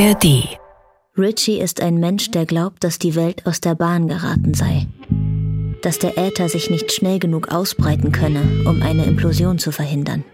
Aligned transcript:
ARD. 0.00 0.48
Richie 1.18 1.60
ist 1.60 1.82
ein 1.82 2.00
Mensch, 2.00 2.30
der 2.30 2.46
glaubt, 2.46 2.84
dass 2.84 2.98
die 2.98 3.14
Welt 3.16 3.44
aus 3.44 3.60
der 3.60 3.74
Bahn 3.74 4.08
geraten 4.08 4.54
sei. 4.54 4.86
Dass 5.82 5.98
der 5.98 6.16
Äther 6.16 6.48
sich 6.48 6.70
nicht 6.70 6.90
schnell 6.90 7.18
genug 7.18 7.48
ausbreiten 7.52 8.10
könne, 8.10 8.40
um 8.64 8.80
eine 8.80 9.04
Implosion 9.04 9.58
zu 9.58 9.72
verhindern. 9.72 10.24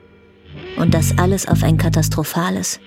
Und 0.77 0.95
dass 0.95 1.18
alles 1.18 1.48
auf 1.48 1.64
ein 1.64 1.79
katastrophales 1.79 2.79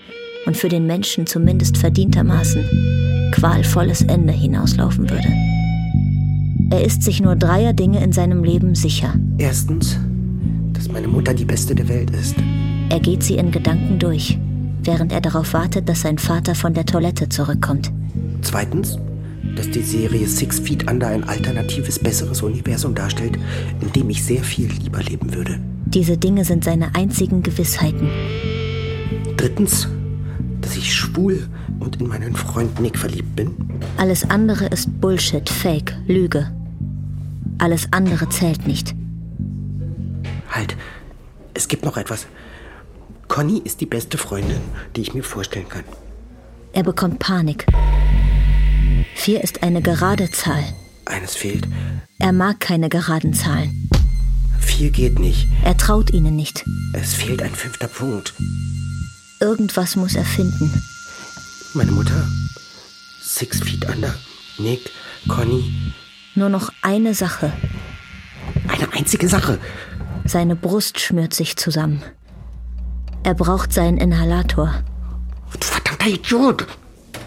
und 0.45 0.55
für 0.55 0.69
den 0.69 0.87
Menschen 0.87 1.27
zumindest 1.27 1.77
verdientermaßen 1.77 3.31
qualvolles 3.33 4.01
Ende 4.03 4.31
hinauslaufen 4.31 5.09
würde. 5.09 5.27
Er 6.71 6.85
ist 6.85 7.03
sich 7.03 7.21
nur 7.21 7.35
dreier 7.35 7.73
Dinge 7.73 8.01
in 8.01 8.13
seinem 8.13 8.41
Leben 8.41 8.73
sicher. 8.73 9.15
Erstens, 9.37 9.99
dass 10.71 10.87
meine 10.87 11.09
Mutter 11.09 11.33
die 11.33 11.45
beste 11.45 11.75
der 11.75 11.89
Welt 11.89 12.11
ist. 12.11 12.37
Er 12.89 13.01
geht 13.01 13.21
sie 13.21 13.35
in 13.35 13.51
Gedanken 13.51 13.99
durch, 13.99 14.39
während 14.83 15.11
er 15.11 15.21
darauf 15.21 15.53
wartet, 15.53 15.89
dass 15.89 16.01
sein 16.01 16.17
Vater 16.17 16.55
von 16.55 16.73
der 16.73 16.85
Toilette 16.85 17.29
zurückkommt. 17.29 17.91
Zweitens, 18.41 18.97
dass 19.55 19.69
die 19.69 19.81
Serie 19.81 20.27
Six 20.27 20.59
Feet 20.59 20.89
Under 20.89 21.07
ein 21.07 21.23
alternatives, 21.23 21.99
besseres 21.99 22.41
Universum 22.41 22.95
darstellt, 22.95 23.37
in 23.81 23.91
dem 23.91 24.09
ich 24.09 24.23
sehr 24.23 24.43
viel 24.43 24.67
lieber 24.67 25.01
leben 25.03 25.33
würde. 25.33 25.59
Diese 25.85 26.17
Dinge 26.17 26.45
sind 26.45 26.63
seine 26.63 26.95
einzigen 26.95 27.41
Gewissheiten. 27.43 28.09
Drittens, 29.37 29.87
dass 30.61 30.77
ich 30.77 30.93
schwul 30.93 31.47
und 31.79 31.99
in 31.99 32.07
meinen 32.07 32.35
Freund 32.35 32.79
Nick 32.79 32.97
verliebt 32.97 33.35
bin. 33.35 33.55
Alles 33.97 34.29
andere 34.29 34.67
ist 34.67 35.01
Bullshit, 35.01 35.49
Fake, 35.49 35.95
Lüge. 36.07 36.51
Alles 37.57 37.87
andere 37.91 38.29
zählt 38.29 38.67
nicht. 38.67 38.93
Halt, 40.49 40.75
es 41.53 41.67
gibt 41.67 41.85
noch 41.85 41.97
etwas. 41.97 42.27
Conny 43.29 43.61
ist 43.63 43.79
die 43.79 43.85
beste 43.85 44.17
Freundin, 44.17 44.59
die 44.95 45.01
ich 45.01 45.13
mir 45.13 45.23
vorstellen 45.23 45.69
kann. 45.69 45.85
Er 46.73 46.83
bekommt 46.83 47.19
Panik. 47.19 47.65
Vier 49.15 49.43
ist 49.43 49.63
eine 49.63 49.81
gerade 49.81 50.29
Zahl. 50.31 50.63
Eines 51.05 51.35
fehlt. 51.35 51.67
Er 52.17 52.33
mag 52.33 52.59
keine 52.59 52.89
geraden 52.89 53.33
Zahlen. 53.33 53.89
Vier 54.59 54.89
geht 54.89 55.19
nicht. 55.19 55.47
Er 55.63 55.77
traut 55.77 56.11
ihnen 56.11 56.35
nicht. 56.35 56.65
Es 56.93 57.13
fehlt 57.13 57.41
ein 57.41 57.53
fünfter 57.53 57.87
Punkt. 57.87 58.33
Irgendwas 59.39 59.95
muss 59.95 60.15
er 60.15 60.25
finden. 60.25 60.83
Meine 61.73 61.91
Mutter, 61.91 62.27
Six 63.21 63.59
Feet 63.61 63.85
Under, 63.89 64.13
Nick, 64.57 64.91
Conny. 65.27 65.93
Nur 66.35 66.49
noch 66.49 66.71
eine 66.81 67.13
Sache. 67.13 67.53
Eine 68.67 68.91
einzige 68.93 69.29
Sache. 69.29 69.59
Seine 70.25 70.55
Brust 70.55 70.99
schnürt 70.99 71.33
sich 71.33 71.55
zusammen. 71.57 72.03
Er 73.23 73.33
braucht 73.33 73.73
seinen 73.73 73.97
Inhalator. 73.97 74.73
Du 75.59 75.65
verdammter 75.65 76.07
Idiot! 76.07 76.67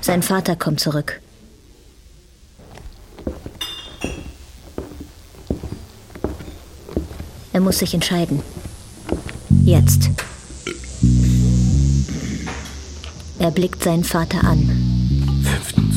Sein 0.01 0.23
Vater 0.23 0.57
kommt 0.57 0.81
zurück. 0.81 1.21
Er 7.53 7.61
muss 7.61 7.79
sich 7.79 7.95
entscheiden. 7.95 8.41
Jetzt. 9.65 10.11
Er 13.39 13.51
blickt 13.51 13.83
seinen 13.85 14.05
Vater 14.05 14.45
an. 14.45 14.71
Fünftens. 15.45 15.97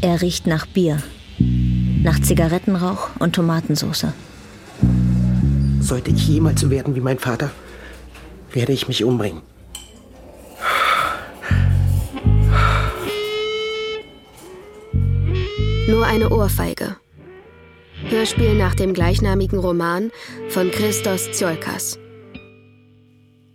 Er 0.00 0.22
riecht 0.22 0.46
nach 0.46 0.66
Bier, 0.66 1.02
nach 1.38 2.20
Zigarettenrauch 2.20 3.10
und 3.18 3.34
Tomatensauce. 3.34 4.06
Sollte 5.80 6.10
ich 6.10 6.28
jemals 6.28 6.60
so 6.60 6.70
werden 6.70 6.94
wie 6.94 7.00
mein 7.00 7.18
Vater, 7.18 7.50
werde 8.54 8.72
ich 8.72 8.88
mich 8.88 9.04
umbringen. 9.04 9.42
Nur 15.88 16.06
eine 16.06 16.30
Ohrfeige. 16.30 16.96
Hörspiel 18.08 18.54
nach 18.54 18.74
dem 18.74 18.94
gleichnamigen 18.94 19.58
Roman 19.58 20.10
von 20.48 20.70
Christos 20.70 21.30
Tsiolkas. 21.32 21.98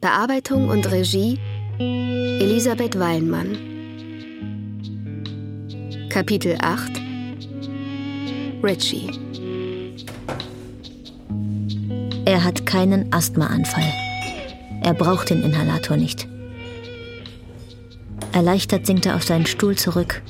Bearbeitung 0.01 0.69
und 0.69 0.90
Regie 0.91 1.40
Elisabeth 1.79 3.00
Weinmann. 3.00 3.57
Kapitel 6.09 6.57
8 6.59 7.01
Richie. 8.63 9.09
Er 12.25 12.44
hat 12.44 12.66
keinen 12.66 13.12
Asthmaanfall. 13.13 14.09
Er 14.89 14.95
braucht 14.95 15.29
den 15.29 15.44
Inhalator 15.44 15.97
nicht. 15.97 16.27
Erleichtert 18.31 18.88
sinkt 18.88 19.05
er 19.05 19.17
auf 19.17 19.23
seinen 19.23 19.45
Stuhl 19.45 19.75
zurück 19.77 20.23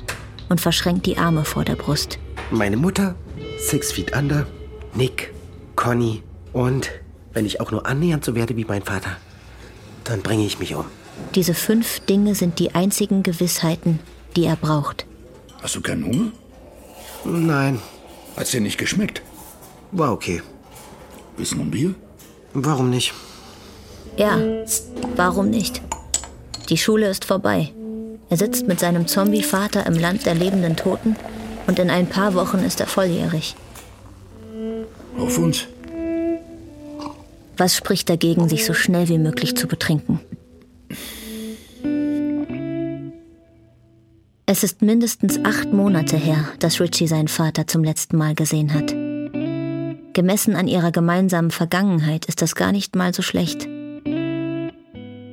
und 0.50 0.60
verschränkt 0.60 1.06
die 1.06 1.18
Arme 1.18 1.46
vor 1.46 1.64
der 1.64 1.78
Brust. 1.78 2.20
Meine 2.52 2.76
Mutter, 2.76 3.16
Six 3.58 3.94
Feet 3.94 4.14
Under, 4.18 4.46
Nick, 4.94 5.34
Conny 5.78 6.24
und 6.52 6.92
wenn 7.32 7.46
ich 7.46 7.62
auch 7.62 7.72
nur 7.72 7.86
annähernd 7.86 8.26
so 8.26 8.36
werde 8.36 8.58
wie 8.58 8.66
mein 8.66 8.82
Vater, 8.84 9.16
dann 10.04 10.22
bringe 10.24 10.46
ich 10.46 10.60
mich 10.60 10.76
um. 10.76 10.84
Diese 11.36 11.54
fünf 11.54 12.02
Dinge 12.02 12.36
sind 12.36 12.60
die 12.60 12.76
einzigen 12.76 13.24
Gewissheiten, 13.24 14.00
die 14.36 14.44
er 14.44 14.58
braucht. 14.58 15.06
Hast 15.62 15.78
du 15.78 15.80
keinen 15.80 16.04
Hunger? 16.04 16.32
Nein, 17.24 17.80
Hat's 18.36 18.52
dir 18.52 18.60
nicht 18.60 18.78
geschmeckt? 18.78 19.22
war 19.94 20.12
okay. 20.12 20.42
Willst 21.38 21.54
du 21.54 21.62
ein 21.62 21.72
Bier? 21.72 21.96
Warum 22.54 22.90
nicht? 22.90 23.14
Ja, 24.20 24.38
warum 25.16 25.50
nicht? 25.50 25.82
Die 26.68 26.78
Schule 26.78 27.08
ist 27.08 27.24
vorbei. 27.24 27.72
Er 28.30 28.36
sitzt 28.36 28.68
mit 28.68 28.78
seinem 28.78 29.08
Zombie-Vater 29.08 29.86
im 29.86 29.94
Land 29.94 30.26
der 30.26 30.36
lebenden 30.36 30.76
Toten 30.76 31.16
und 31.68 31.80
in 31.80 31.90
ein 31.90 32.06
paar 32.06 32.34
Wochen 32.34 32.58
ist 32.58 32.82
er 32.82 32.88
volljährig. 32.88 33.56
Auf 35.18 35.38
uns. 35.38 35.68
Was 37.56 37.78
spricht 37.78 38.10
dagegen, 38.10 38.50
sich 38.50 38.66
so 38.66 38.74
schnell 38.74 39.08
wie 39.08 39.18
möglich 39.18 39.56
zu 39.56 39.68
betrinken? 39.68 40.20
Es 44.46 44.64
ist 44.64 44.82
mindestens 44.82 45.40
acht 45.46 45.72
Monate 45.72 46.18
her, 46.18 46.44
dass 46.60 46.82
Richie 46.82 47.08
seinen 47.08 47.30
Vater 47.30 47.68
zum 47.68 47.86
letzten 47.86 48.18
Mal 48.18 48.36
gesehen 48.36 48.74
hat. 48.74 48.94
Gemessen 50.14 50.58
an 50.58 50.68
ihrer 50.68 50.92
gemeinsamen 50.92 51.52
Vergangenheit 51.52 52.26
ist 52.26 52.42
das 52.42 52.56
gar 52.56 52.74
nicht 52.74 52.98
mal 52.98 53.14
so 53.14 53.22
schlecht. 53.22 53.70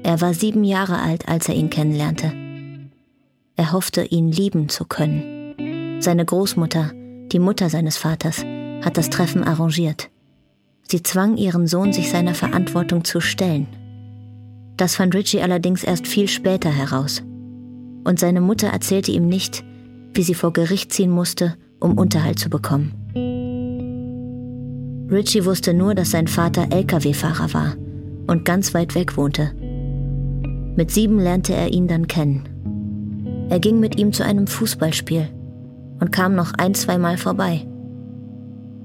Er 0.06 0.21
war 0.21 0.34
sieben 0.34 0.62
Jahre 0.62 1.00
alt, 1.00 1.27
als 1.28 1.49
er 1.49 1.56
ihn 1.56 1.69
kennenlernte. 1.69 2.33
Er 3.56 3.72
hoffte, 3.72 4.05
ihn 4.05 4.31
lieben 4.31 4.69
zu 4.69 4.84
können. 4.84 5.99
Seine 6.00 6.25
Großmutter, 6.25 6.93
die 7.33 7.41
Mutter 7.41 7.69
seines 7.71 7.97
Vaters, 7.97 8.44
hat 8.84 8.99
das 8.99 9.11
Treffen 9.11 9.43
arrangiert. 9.43 10.09
Sie 10.84 11.03
zwang 11.03 11.37
ihren 11.37 11.67
Sohn, 11.67 11.93
sich 11.93 12.09
seiner 12.09 12.34
Verantwortung 12.34 13.03
zu 13.03 13.21
stellen. 13.21 13.67
Das 14.77 14.94
fand 14.94 15.12
Richie 15.12 15.43
allerdings 15.43 15.83
erst 15.83 16.06
viel 16.06 16.28
später 16.28 16.71
heraus. 16.71 17.25
Und 18.05 18.21
seine 18.21 18.41
Mutter 18.41 18.69
erzählte 18.69 19.11
ihm 19.11 19.27
nicht, 19.27 19.65
wie 20.15 20.23
sie 20.23 20.34
vor 20.34 20.53
Gericht 20.53 20.93
ziehen 20.93 21.11
musste, 21.11 21.56
um 21.81 21.99
Unterhalt 21.99 22.38
zu 22.38 22.49
bekommen. 22.49 22.93
Richie 25.11 25.44
wusste 25.44 25.75
nur, 25.75 25.97
dass 25.97 26.12
sein 26.12 26.28
Vater 26.28 26.69
Lkw-Fahrer 26.71 27.53
war 27.53 27.75
und 28.28 28.44
ganz 28.44 28.73
weit 28.73 28.94
weg 28.94 29.17
wohnte. 29.17 29.50
Mit 30.76 30.91
sieben 30.91 31.19
lernte 31.19 31.54
er 31.54 31.72
ihn 31.72 31.88
dann 31.88 32.06
kennen. 32.06 33.47
Er 33.48 33.60
ging 33.60 33.81
mit 33.81 33.98
ihm 33.98 34.12
zu 34.12 34.25
einem 34.25 34.47
Fußballspiel 34.47 35.28
und 36.00 36.12
kam 36.12 36.34
noch 36.34 36.53
ein, 36.59 36.75
zweimal 36.75 37.16
vorbei, 37.16 37.66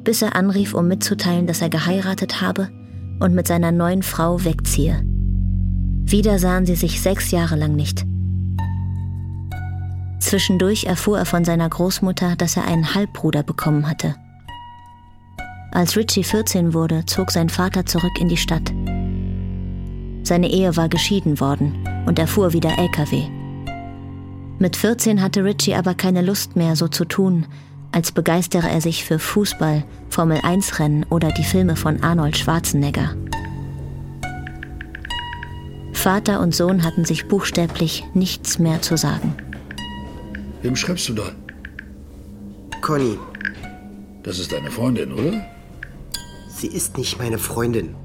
bis 0.04 0.22
er 0.22 0.36
anrief, 0.36 0.74
um 0.74 0.88
mitzuteilen, 0.88 1.48
dass 1.48 1.62
er 1.62 1.70
geheiratet 1.70 2.42
habe 2.42 2.70
und 3.20 3.34
mit 3.36 3.48
seiner 3.48 3.72
neuen 3.72 4.04
Frau 4.04 4.44
wegziehe. 4.44 5.02
Wieder 6.04 6.40
sahen 6.40 6.66
sie 6.66 6.76
sich 6.76 7.02
sechs 7.02 7.32
Jahre 7.32 7.56
lang 7.56 7.76
nicht. 7.76 8.06
Zwischendurch 10.20 10.86
erfuhr 10.86 11.18
er 11.18 11.26
von 11.26 11.44
seiner 11.44 11.68
Großmutter, 11.68 12.36
dass 12.38 12.56
er 12.56 12.66
einen 12.66 12.96
Halbbruder 12.96 13.44
bekommen 13.44 13.90
hatte. 13.90 14.16
Als 15.72 15.98
Richie 15.98 16.24
14 16.24 16.74
wurde, 16.74 17.06
zog 17.06 17.32
sein 17.32 17.50
Vater 17.50 17.86
zurück 17.86 18.20
in 18.20 18.30
die 18.30 18.38
Stadt. 18.38 18.72
Seine 20.32 20.50
Ehe 20.50 20.78
war 20.78 20.88
geschieden 20.88 21.42
worden 21.42 21.86
und 22.06 22.18
er 22.18 22.26
fuhr 22.26 22.54
wieder 22.54 22.78
LKW. 22.78 23.24
Mit 24.60 24.78
14 24.78 25.22
hatte 25.22 25.44
Richie 25.44 25.76
aber 25.76 25.94
keine 25.94 26.22
Lust 26.22 26.56
mehr, 26.56 26.78
so 26.78 26.88
zu 26.88 27.04
tun, 27.04 27.48
als 27.92 28.14
begeistere 28.14 28.70
er 28.70 28.80
sich 28.80 29.04
für 29.04 29.20
Fußball, 29.20 29.84
Formel-1-Rennen 30.08 31.06
oder 31.10 31.34
die 31.34 31.44
Filme 31.44 31.76
von 31.76 32.02
Arnold 32.02 32.38
Schwarzenegger. 32.38 33.14
Vater 35.92 36.40
und 36.40 36.56
Sohn 36.56 36.86
hatten 36.86 37.04
sich 37.04 37.28
buchstäblich 37.28 38.06
nichts 38.14 38.58
mehr 38.58 38.82
zu 38.82 38.96
sagen. 38.96 39.36
Wem 40.62 40.78
schreibst 40.78 41.10
du 41.10 41.14
da? 41.14 41.24
Conny, 42.80 43.20
Das 44.24 44.40
ist 44.40 44.54
deine 44.54 44.72
Freundin, 44.72 45.12
oder? 45.12 45.46
sie 46.48 46.68
ist 46.68 46.98
nicht 46.98 47.20
meine 47.20 47.38
Freundin. 47.38 47.96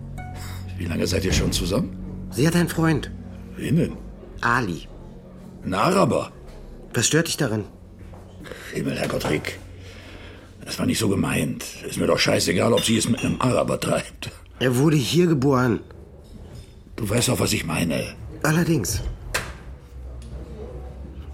Wie 0.77 0.87
lange 0.87 1.07
seid 1.07 1.25
ihr 1.25 1.33
schon 1.33 1.53
zusammen? 1.53 2.06
Sie 2.37 2.47
hat 2.47 2.55
einen 2.55 2.69
Freund, 2.69 3.11
Wen 3.57 3.77
denn? 3.77 3.97
Ali. 4.43 4.87
Ein 5.65 5.73
Araber. 5.73 6.33
Was 6.93 7.07
stört 7.07 7.29
dich 7.29 7.39
daran? 7.39 7.65
Himmel, 8.75 8.99
Herr 8.99 9.09
Gottrick. 9.09 9.59
Das 10.63 10.79
war 10.79 10.85
nicht 10.85 10.99
so 10.99 11.09
gemeint. 11.09 11.65
Ist 11.89 11.97
mir 11.99 12.07
doch 12.07 12.19
scheißegal, 12.19 12.75
ob 12.75 12.85
sie 12.85 12.99
es 12.99 13.09
mit 13.09 13.25
einem 13.25 13.41
Araber 13.41 13.81
treibt. 13.81 14.31
Er 14.59 14.77
wurde 14.77 14.99
hier 14.99 15.27
geboren. 15.29 15.81
Du 16.97 17.09
weißt 17.09 17.29
doch, 17.29 17.41
was 17.41 17.55
ich 17.55 17.65
meine. 17.65 18.05
Allerdings. 18.43 19.01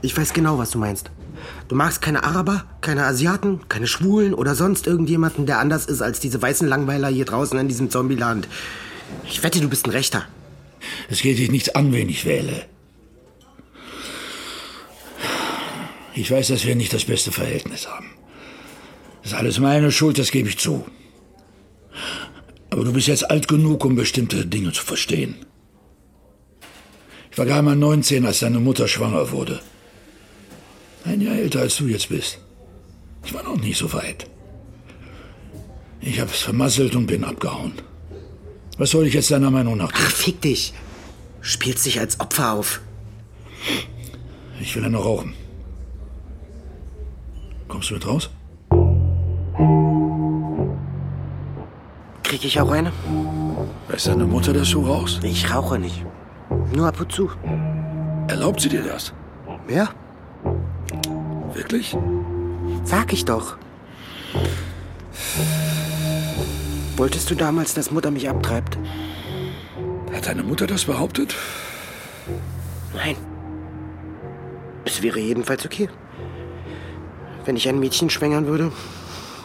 Ich 0.02 0.16
weiß 0.16 0.32
genau, 0.32 0.56
was 0.58 0.70
du 0.70 0.78
meinst. 0.78 1.10
Du 1.66 1.74
magst 1.74 2.00
keine 2.00 2.22
Araber, 2.22 2.64
keine 2.80 3.06
Asiaten, 3.06 3.68
keine 3.68 3.88
Schwulen 3.88 4.34
oder 4.34 4.54
sonst 4.54 4.86
irgendjemanden, 4.86 5.46
der 5.46 5.58
anders 5.58 5.86
ist 5.86 6.00
als 6.00 6.20
diese 6.20 6.40
weißen 6.40 6.68
Langweiler 6.68 7.08
hier 7.08 7.24
draußen 7.24 7.58
in 7.58 7.66
diesem 7.66 7.90
Zombieland. 7.90 8.46
Ich 9.26 9.42
wette, 9.42 9.60
du 9.60 9.68
bist 9.68 9.86
ein 9.86 9.90
Rechter. 9.90 10.26
Es 11.08 11.22
geht 11.22 11.38
dich 11.38 11.50
nichts 11.50 11.70
an, 11.70 11.92
wen 11.92 12.08
ich 12.08 12.24
wähle. 12.24 12.66
Ich 16.14 16.30
weiß, 16.30 16.48
dass 16.48 16.66
wir 16.66 16.74
nicht 16.74 16.92
das 16.92 17.04
beste 17.06 17.32
Verhältnis 17.32 17.88
haben. 17.88 18.10
Das 19.22 19.32
ist 19.32 19.38
alles 19.38 19.58
meine 19.58 19.90
Schuld, 19.90 20.18
das 20.18 20.30
gebe 20.30 20.48
ich 20.48 20.58
zu. 20.58 20.84
Aber 22.70 22.84
du 22.84 22.92
bist 22.92 23.08
jetzt 23.08 23.30
alt 23.30 23.48
genug, 23.48 23.84
um 23.84 23.96
bestimmte 23.96 24.46
Dinge 24.46 24.72
zu 24.72 24.84
verstehen. 24.84 25.46
Ich 27.30 27.38
war 27.38 27.46
gerade 27.46 27.62
mal 27.62 27.76
19, 27.76 28.26
als 28.26 28.40
deine 28.40 28.60
Mutter 28.60 28.88
schwanger 28.88 29.30
wurde. 29.30 29.60
Ein 31.04 31.20
Jahr 31.20 31.36
älter 31.36 31.60
als 31.60 31.76
du 31.76 31.86
jetzt 31.86 32.08
bist. 32.08 32.38
Ich 33.24 33.32
war 33.32 33.42
noch 33.42 33.56
nicht 33.56 33.78
so 33.78 33.92
weit. 33.92 34.26
Ich 36.00 36.20
habe 36.20 36.30
es 36.30 36.40
vermasselt 36.40 36.94
und 36.96 37.06
bin 37.06 37.24
abgehauen. 37.24 37.72
Was 38.82 38.90
soll 38.90 39.06
ich 39.06 39.14
jetzt 39.14 39.30
deiner 39.30 39.52
Meinung 39.52 39.76
nach 39.76 39.92
tun? 39.92 40.02
Ach, 40.04 40.10
fick 40.10 40.40
dich. 40.40 40.74
Spielst 41.40 41.86
dich 41.86 42.00
als 42.00 42.18
Opfer 42.18 42.54
auf. 42.54 42.80
Ich 44.60 44.74
will 44.74 44.82
ja 44.82 44.88
noch 44.88 45.04
rauchen. 45.04 45.34
Kommst 47.68 47.90
du 47.90 47.94
mit 47.94 48.04
raus? 48.04 48.28
Krieg 52.24 52.44
ich 52.44 52.60
auch 52.60 52.72
eine? 52.72 52.92
Weiß 53.86 54.02
deine 54.02 54.24
Mutter, 54.24 54.52
dass 54.52 54.70
du 54.70 54.84
rauchst? 54.84 55.22
Ich 55.22 55.54
rauche 55.54 55.78
nicht. 55.78 56.04
Nur 56.74 56.88
ab 56.88 56.98
und 56.98 57.12
zu. 57.12 57.30
Erlaubt 58.26 58.62
sie 58.62 58.68
dir 58.68 58.82
das? 58.82 59.12
Ja, 59.68 59.90
Wirklich? 61.54 61.96
sag 62.82 63.12
ich 63.12 63.24
doch. 63.24 63.56
Wolltest 67.02 67.28
du 67.30 67.34
damals, 67.34 67.74
dass 67.74 67.90
Mutter 67.90 68.12
mich 68.12 68.28
abtreibt? 68.28 68.78
Hat 70.12 70.24
deine 70.28 70.44
Mutter 70.44 70.68
das 70.68 70.84
behauptet? 70.84 71.34
Nein. 72.94 73.16
Es 74.84 75.02
wäre 75.02 75.18
jedenfalls 75.18 75.66
okay. 75.66 75.88
Wenn 77.44 77.56
ich 77.56 77.68
ein 77.68 77.80
Mädchen 77.80 78.08
schwängern 78.08 78.46
würde, 78.46 78.70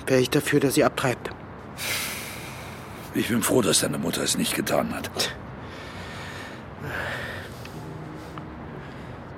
wäre 0.06 0.22
ich 0.22 0.30
dafür, 0.30 0.60
dass 0.60 0.76
sie 0.76 0.84
abtreibt. 0.84 1.32
Ich 3.16 3.30
bin 3.30 3.42
froh, 3.42 3.64
dass 3.64 3.80
deine 3.80 3.98
Mutter 3.98 4.22
es 4.22 4.38
nicht 4.38 4.54
getan 4.54 4.94
hat. 4.94 5.10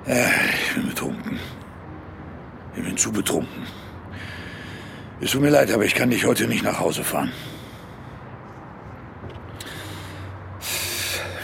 Äh, 0.04 0.26
ich 0.66 0.74
bin 0.74 0.88
betrunken. 0.88 1.40
Ich 2.76 2.84
bin 2.84 2.98
zu 2.98 3.12
betrunken. 3.12 3.62
Es 5.22 5.30
tut 5.30 5.40
mir 5.40 5.48
leid, 5.48 5.72
aber 5.72 5.86
ich 5.86 5.94
kann 5.94 6.10
dich 6.10 6.26
heute 6.26 6.48
nicht 6.48 6.64
nach 6.64 6.80
Hause 6.80 7.02
fahren. 7.02 7.32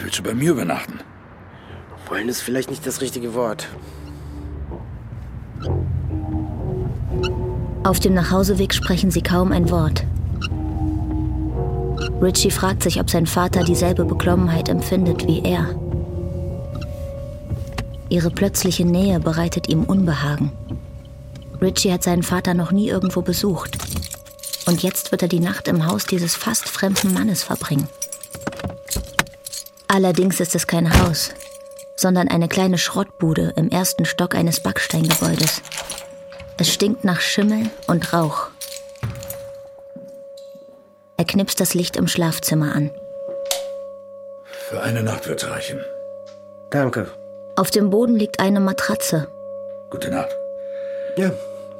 Willst 0.07 0.19
du 0.19 0.23
bei 0.23 0.33
mir 0.33 0.51
übernachten? 0.51 1.01
Wollen 2.07 2.29
ist 2.29 2.39
vielleicht 2.39 2.69
nicht 2.69 2.87
das 2.87 3.01
richtige 3.01 3.33
Wort. 3.33 3.67
Auf 7.83 7.99
dem 7.99 8.13
Nachhauseweg 8.13 8.73
sprechen 8.73 9.11
sie 9.11 9.21
kaum 9.21 9.51
ein 9.51 9.69
Wort. 9.69 10.05
Richie 12.21 12.51
fragt 12.51 12.83
sich, 12.83 13.01
ob 13.01 13.09
sein 13.09 13.25
Vater 13.25 13.65
dieselbe 13.65 14.05
Beklommenheit 14.05 14.69
empfindet 14.69 15.27
wie 15.27 15.41
er. 15.43 15.77
Ihre 18.07 18.29
plötzliche 18.29 18.85
Nähe 18.85 19.19
bereitet 19.19 19.67
ihm 19.67 19.83
Unbehagen. 19.83 20.53
Richie 21.61 21.91
hat 21.91 22.03
seinen 22.03 22.23
Vater 22.23 22.53
noch 22.53 22.71
nie 22.71 22.87
irgendwo 22.87 23.23
besucht. 23.23 23.77
Und 24.67 24.83
jetzt 24.83 25.11
wird 25.11 25.23
er 25.23 25.27
die 25.27 25.41
Nacht 25.41 25.67
im 25.67 25.85
Haus 25.85 26.05
dieses 26.05 26.33
fast 26.33 26.69
fremden 26.69 27.13
Mannes 27.13 27.43
verbringen. 27.43 27.89
Allerdings 29.87 30.39
ist 30.39 30.55
es 30.55 30.67
kein 30.67 31.01
Haus, 31.01 31.31
sondern 31.95 32.27
eine 32.27 32.47
kleine 32.47 32.77
Schrottbude 32.77 33.53
im 33.55 33.69
ersten 33.69 34.05
Stock 34.05 34.35
eines 34.35 34.59
Backsteingebäudes. 34.59 35.61
Es 36.57 36.73
stinkt 36.73 37.03
nach 37.03 37.21
Schimmel 37.21 37.69
und 37.87 38.13
Rauch. 38.13 38.49
Er 41.17 41.25
knipst 41.25 41.59
das 41.59 41.73
Licht 41.73 41.95
im 41.95 42.07
Schlafzimmer 42.07 42.75
an. 42.75 42.91
Für 44.69 44.81
eine 44.81 45.01
Nacht 45.01 45.27
wird's 45.27 45.47
reichen. 45.49 45.79
Danke. 46.69 47.07
Auf 47.55 47.71
dem 47.71 47.89
Boden 47.89 48.15
liegt 48.15 48.39
eine 48.39 48.59
Matratze. 48.59 49.27
Gute 49.89 50.09
Nacht. 50.11 50.35
Ja, 51.15 51.31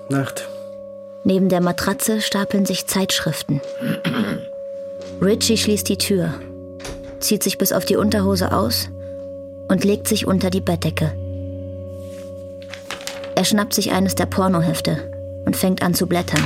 Nacht. 0.10 0.48
Neben 1.24 1.50
der 1.50 1.62
Matratze 1.62 2.21
stapeln 2.21 2.65
sich 2.65 2.88
Zeitschriften. 2.88 3.62
Richie 5.21 5.57
schließt 5.57 5.89
die 5.89 5.98
Tür, 5.98 6.33
zieht 7.19 7.43
sich 7.43 7.57
bis 7.57 7.71
auf 7.71 7.85
die 7.85 7.95
Unterhose 7.95 8.51
aus 8.51 8.89
und 9.67 9.83
legt 9.83 10.07
sich 10.07 10.27
unter 10.27 10.49
die 10.49 10.61
Bettdecke. 10.61 11.13
Er 13.35 13.43
schnappt 13.43 13.73
sich 13.73 13.91
eines 13.91 14.15
der 14.15 14.25
Pornohefte 14.25 14.97
und 15.45 15.55
fängt 15.55 15.83
an 15.83 15.93
zu 15.93 16.07
blättern. 16.07 16.43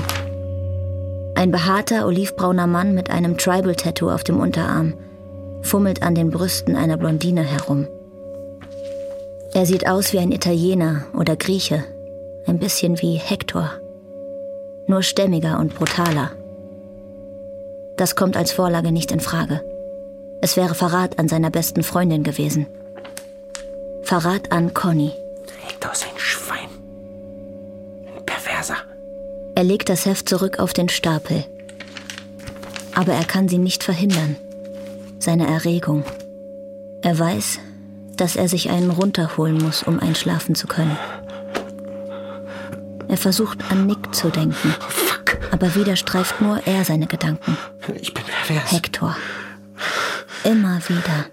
Ein 1.35 1.51
behaarter, 1.51 2.05
olivbrauner 2.05 2.67
Mann 2.67 2.93
mit 2.93 3.09
einem 3.09 3.37
Tribal-Tattoo 3.37 4.09
auf 4.09 4.23
dem 4.23 4.39
Unterarm 4.39 4.95
fummelt 5.61 6.03
an 6.03 6.15
den 6.15 6.29
Brüsten 6.29 6.75
einer 6.75 6.97
Blondine 6.97 7.43
herum. 7.43 7.87
Er 9.53 9.65
sieht 9.65 9.87
aus 9.87 10.13
wie 10.13 10.19
ein 10.19 10.31
Italiener 10.31 11.05
oder 11.17 11.35
Grieche, 11.35 11.83
ein 12.45 12.59
bisschen 12.59 13.01
wie 13.01 13.15
Hector, 13.15 13.71
nur 14.87 15.03
stämmiger 15.03 15.59
und 15.59 15.75
brutaler. 15.75 16.31
Das 17.97 18.15
kommt 18.15 18.35
als 18.35 18.51
Vorlage 18.51 18.91
nicht 18.91 19.11
in 19.11 19.19
Frage. 19.19 19.61
Es 20.41 20.57
wäre 20.57 20.73
Verrat 20.73 21.19
an 21.19 21.27
seiner 21.27 21.51
besten 21.51 21.83
Freundin 21.83 22.23
gewesen. 22.23 22.65
Verrat 24.01 24.51
an 24.51 24.73
Conny. 24.73 25.13
Hector 25.59 25.91
ist 25.91 26.03
ein 26.03 26.17
Schwein. 26.17 26.69
Ein 28.15 28.25
Perverser. 28.25 28.77
Er 29.53 29.63
legt 29.63 29.89
das 29.89 30.05
Heft 30.05 30.27
zurück 30.27 30.57
auf 30.57 30.73
den 30.73 30.89
Stapel. 30.89 31.45
Aber 32.95 33.13
er 33.13 33.23
kann 33.23 33.47
sie 33.47 33.59
nicht 33.59 33.83
verhindern. 33.83 34.35
Seine 35.19 35.45
Erregung. 35.45 36.03
Er 37.03 37.17
weiß, 37.17 37.59
dass 38.17 38.35
er 38.35 38.47
sich 38.47 38.71
einen 38.71 38.89
runterholen 38.89 39.59
muss, 39.59 39.83
um 39.83 39.99
einschlafen 39.99 40.55
zu 40.55 40.67
können. 40.67 40.97
Er 43.07 43.17
versucht 43.17 43.59
an 43.71 43.85
Nick 43.85 44.15
zu 44.15 44.29
denken, 44.29 44.73
Fuck. 44.87 45.37
aber 45.51 45.75
wieder 45.75 45.95
streift 45.95 46.41
nur 46.41 46.65
er 46.65 46.85
seine 46.85 47.07
Gedanken. 47.07 47.57
Ich 47.99 48.13
bin 48.13 48.23
pervers. 48.23 48.71
Hector. 48.71 49.15
Immer 50.43 50.79
wieder. 50.87 51.27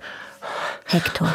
Hector. 0.85 1.35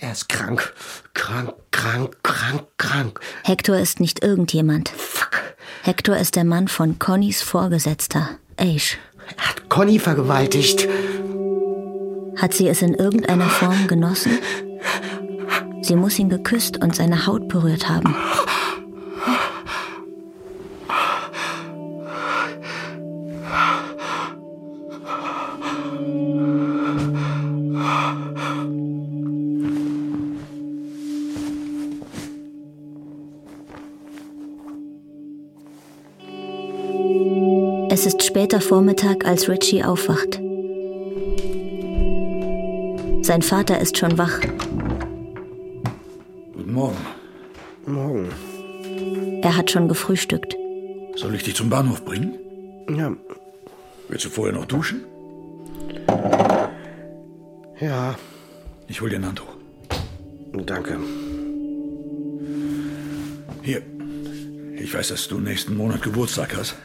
Er 0.00 0.12
ist 0.12 0.28
krank. 0.28 0.72
Krank, 1.14 1.54
krank, 1.70 2.16
krank, 2.22 2.66
krank. 2.78 3.20
Hector 3.44 3.76
ist 3.76 4.00
nicht 4.00 4.22
irgendjemand. 4.22 4.88
Fuck. 4.88 5.42
Hector 5.82 6.16
ist 6.16 6.36
der 6.36 6.44
Mann 6.44 6.68
von 6.68 6.98
Connys 6.98 7.42
Vorgesetzter, 7.42 8.30
Aish. 8.56 8.98
Er 9.36 9.48
hat 9.48 9.68
Conny 9.68 9.98
vergewaltigt. 9.98 10.88
Hat 12.36 12.52
sie 12.52 12.68
es 12.68 12.82
in 12.82 12.94
irgendeiner 12.94 13.48
Form 13.48 13.86
genossen? 13.86 14.38
Sie 15.82 15.96
muss 15.96 16.18
ihn 16.18 16.28
geküsst 16.28 16.82
und 16.82 16.94
seine 16.94 17.26
Haut 17.26 17.48
berührt 17.48 17.88
haben. 17.88 18.14
Später 38.36 38.60
Vormittag, 38.60 39.24
als 39.24 39.48
Richie 39.48 39.82
aufwacht. 39.82 40.34
Sein 43.22 43.40
Vater 43.40 43.80
ist 43.80 43.96
schon 43.96 44.18
wach. 44.18 44.38
Guten 46.52 46.70
Morgen. 46.74 46.98
Morgen. 47.86 48.28
Er 49.42 49.56
hat 49.56 49.70
schon 49.70 49.88
gefrühstückt. 49.88 50.54
Soll 51.14 51.34
ich 51.34 51.44
dich 51.44 51.54
zum 51.54 51.70
Bahnhof 51.70 52.04
bringen? 52.04 52.34
Ja. 52.94 53.16
Willst 54.10 54.26
du 54.26 54.28
vorher 54.28 54.54
noch 54.54 54.66
duschen? 54.66 55.06
Ja. 57.80 58.16
Ich 58.86 59.00
hol 59.00 59.08
dir 59.08 59.16
ein 59.16 59.24
Handtuch. 59.24 59.56
Danke. 60.52 60.98
Hier. 63.62 63.80
Ich 64.78 64.92
weiß, 64.92 65.08
dass 65.08 65.26
du 65.26 65.38
nächsten 65.38 65.74
Monat 65.74 66.02
Geburtstag 66.02 66.54
hast. 66.54 66.76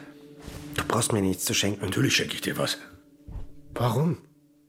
Du 0.82 0.88
brauchst 0.88 1.14
mir 1.14 1.22
nichts 1.22 1.46
zu 1.46 1.54
schenken. 1.54 1.86
Natürlich 1.86 2.16
schenke 2.16 2.34
ich 2.34 2.42
dir 2.42 2.58
was. 2.58 2.78
Warum? 3.74 4.18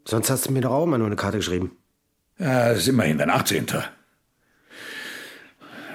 Sonst 0.07 0.31
hast 0.31 0.47
du 0.47 0.52
mir 0.52 0.61
doch 0.61 0.71
auch 0.71 0.85
immer 0.85 0.99
nur 0.99 1.07
eine 1.07 1.16
Karte 1.16 1.38
geschrieben. 1.38 1.76
Ja, 2.38 2.71
es 2.71 2.81
ist 2.81 2.88
immerhin 2.88 3.19
dein 3.19 3.31
18. 3.31 3.66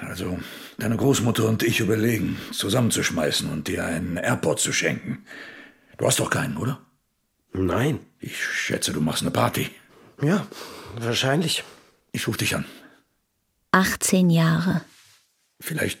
Also, 0.02 0.38
deine 0.78 0.96
Großmutter 0.96 1.46
und 1.46 1.62
ich 1.62 1.80
überlegen, 1.80 2.38
zusammenzuschmeißen 2.52 3.50
und 3.50 3.68
dir 3.68 3.84
einen 3.84 4.16
Airport 4.16 4.60
zu 4.60 4.72
schenken. 4.72 5.24
Du 5.98 6.06
hast 6.06 6.20
doch 6.20 6.30
keinen, 6.30 6.56
oder? 6.56 6.80
Nein. 7.52 8.00
Ich 8.20 8.42
schätze, 8.44 8.92
du 8.92 9.00
machst 9.00 9.22
eine 9.22 9.30
Party. 9.30 9.70
Ja, 10.20 10.46
wahrscheinlich. 10.96 11.64
Ich 12.12 12.26
ruf 12.26 12.36
dich 12.36 12.56
an. 12.56 12.64
18 13.72 14.30
Jahre. 14.30 14.80
Vielleicht 15.60 16.00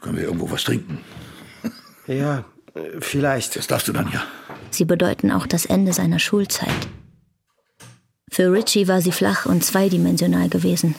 können 0.00 0.16
wir 0.16 0.24
irgendwo 0.24 0.50
was 0.50 0.64
trinken. 0.64 0.98
Ja, 2.06 2.44
vielleicht. 3.00 3.56
Das 3.56 3.66
darfst 3.66 3.88
du 3.88 3.92
dann 3.92 4.10
ja. 4.12 4.22
Sie 4.70 4.84
bedeuten 4.84 5.30
auch 5.30 5.46
das 5.46 5.66
Ende 5.66 5.92
seiner 5.92 6.18
Schulzeit. 6.18 6.68
Für 8.30 8.52
Richie 8.52 8.86
war 8.86 9.00
sie 9.00 9.12
flach 9.12 9.46
und 9.46 9.64
zweidimensional 9.64 10.48
gewesen. 10.48 10.94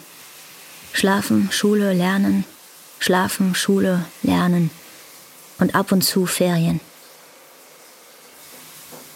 Schlafen, 0.91 1.49
Schule, 1.51 1.93
Lernen, 1.93 2.43
Schlafen, 2.99 3.55
Schule, 3.55 4.05
Lernen 4.21 4.69
und 5.59 5.73
ab 5.73 5.91
und 5.91 6.03
zu 6.03 6.25
Ferien. 6.25 6.81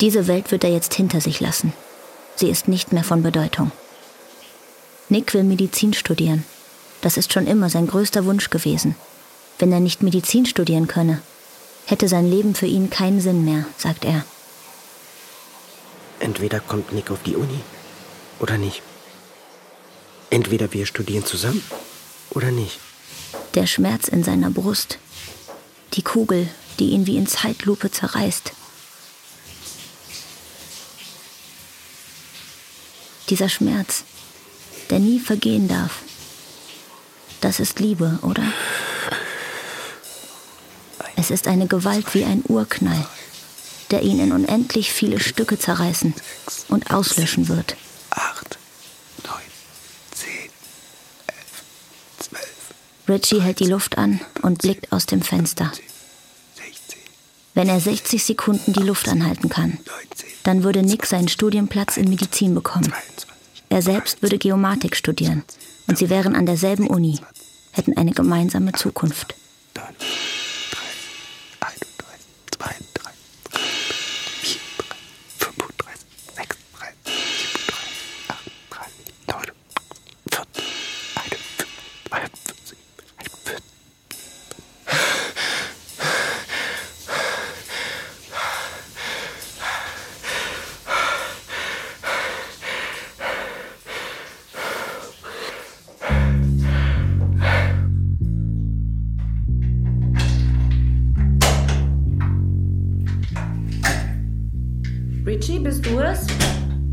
Diese 0.02 0.28
Welt 0.28 0.52
wird 0.52 0.64
er 0.64 0.72
jetzt 0.72 0.94
hinter 0.94 1.22
sich 1.22 1.40
lassen. 1.40 1.74
Sie 2.36 2.50
ist 2.50 2.68
nicht 2.68 2.94
mehr 2.94 3.04
von 3.04 3.24
Bedeutung. 3.24 3.72
Nick 5.10 5.34
will 5.34 5.44
Medizin 5.44 5.94
studieren. 5.94 6.44
Das 7.02 7.18
ist 7.18 7.32
schon 7.32 7.48
immer 7.48 7.70
sein 7.70 7.88
größter 7.88 8.26
Wunsch 8.26 8.50
gewesen. 8.50 8.96
Wenn 9.60 9.72
er 9.72 9.80
nicht 9.80 10.02
Medizin 10.02 10.46
studieren 10.46 10.88
könne, 10.88 11.22
hätte 11.86 12.08
sein 12.08 12.30
Leben 12.30 12.56
für 12.56 12.66
ihn 12.66 12.90
keinen 12.90 13.22
Sinn 13.22 13.46
mehr, 13.46 13.66
sagt 13.78 14.06
er. 14.06 14.26
Entweder 16.20 16.60
kommt 16.60 16.92
Nick 16.92 17.12
auf 17.12 17.24
die 17.24 17.36
Uni 17.36 17.60
oder 18.40 18.58
nicht. 18.58 18.82
Entweder 20.30 20.72
wir 20.74 20.86
studieren 20.86 21.26
zusammen 21.26 21.64
oder 22.32 22.52
nicht. 22.52 22.80
Der 23.54 23.68
Schmerz 23.68 24.08
in 24.08 24.24
seiner 24.24 24.50
Brust. 24.50 24.98
Die 25.94 26.02
Kugel, 26.02 26.50
die 26.80 26.90
ihn 26.90 27.08
wie 27.08 27.18
in 27.18 27.28
Zeitlupe 27.28 27.92
zerreißt. 27.92 28.52
Dieser 33.30 33.50
Schmerz, 33.50 34.04
der 34.90 35.00
nie 35.00 35.20
vergehen 35.20 35.68
darf. 35.68 36.02
Das 37.42 37.60
ist 37.60 37.80
Liebe, 37.80 38.20
oder? 38.22 38.44
Es 41.26 41.32
ist 41.32 41.48
eine 41.48 41.66
Gewalt 41.66 42.14
wie 42.14 42.24
ein 42.24 42.44
Urknall, 42.48 43.04
der 43.90 44.04
ihn 44.04 44.20
in 44.20 44.32
unendlich 44.32 44.94
viele 44.94 45.20
Stücke 45.20 45.58
zerreißen 45.58 46.14
und 46.68 46.92
auslöschen 46.92 47.48
wird. 47.48 47.76
Acht, 48.12 48.60
neun, 49.24 49.42
zehn, 50.12 50.52
elf, 51.26 51.64
zwölf, 52.20 52.74
Richie 53.10 53.42
hält 53.42 53.60
die 53.60 53.66
Luft 53.66 53.98
an 53.98 54.22
und 54.44 54.60
blickt 54.60 54.92
aus 54.92 55.08
dem 55.08 55.24
Fenster. 55.24 55.72
Wenn 57.56 57.70
er 57.70 57.80
60 57.80 58.24
Sekunden 58.24 58.74
die 58.74 58.84
Luft 58.84 59.10
anhalten 59.10 59.50
kann, 59.50 59.80
dann 60.44 60.62
würde 60.62 60.84
Nick 60.84 61.08
seinen 61.08 61.28
Studienplatz 61.28 61.98
in 61.98 62.08
Medizin 62.08 62.54
bekommen. 62.54 62.94
Er 63.70 63.82
selbst 63.82 64.22
würde 64.22 64.38
Geomatik 64.38 64.96
studieren 64.96 65.44
und 65.88 65.98
sie 65.98 66.12
wären 66.12 66.36
an 66.36 66.46
derselben 66.46 66.86
Uni, 66.86 67.20
hätten 67.72 67.98
eine 67.98 68.12
gemeinsame 68.12 68.74
Zukunft. 68.74 69.34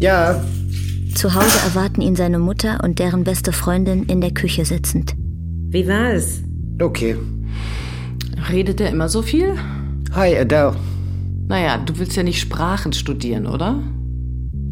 Ja, 0.03 0.43
Zu 1.15 1.33
Hause 1.33 1.61
erwarten 1.65 2.01
ihn 2.01 2.17
seine 2.17 2.41
Mutter 2.41 2.81
und 2.83 2.99
deren 2.99 3.23
beste 3.23 3.53
Freundin 3.53 4.03
in 4.07 4.21
der 4.21 4.33
Küche 4.33 4.65
sitzend. 4.65 5.15
Wie 5.69 5.87
war 5.87 6.15
es? 6.15 6.43
okay. 6.81 7.17
Redet 8.51 8.81
er 8.81 8.91
immer 8.91 9.09
so 9.09 9.23
viel? 9.23 9.55
Hi, 10.13 10.37
Adele. 10.37 10.75
Naja, 11.47 11.79
du 11.79 11.97
willst 12.01 12.17
ja 12.17 12.25
nicht 12.25 12.41
Sprachen 12.41 12.93
studieren, 12.93 13.47
oder? 13.47 13.81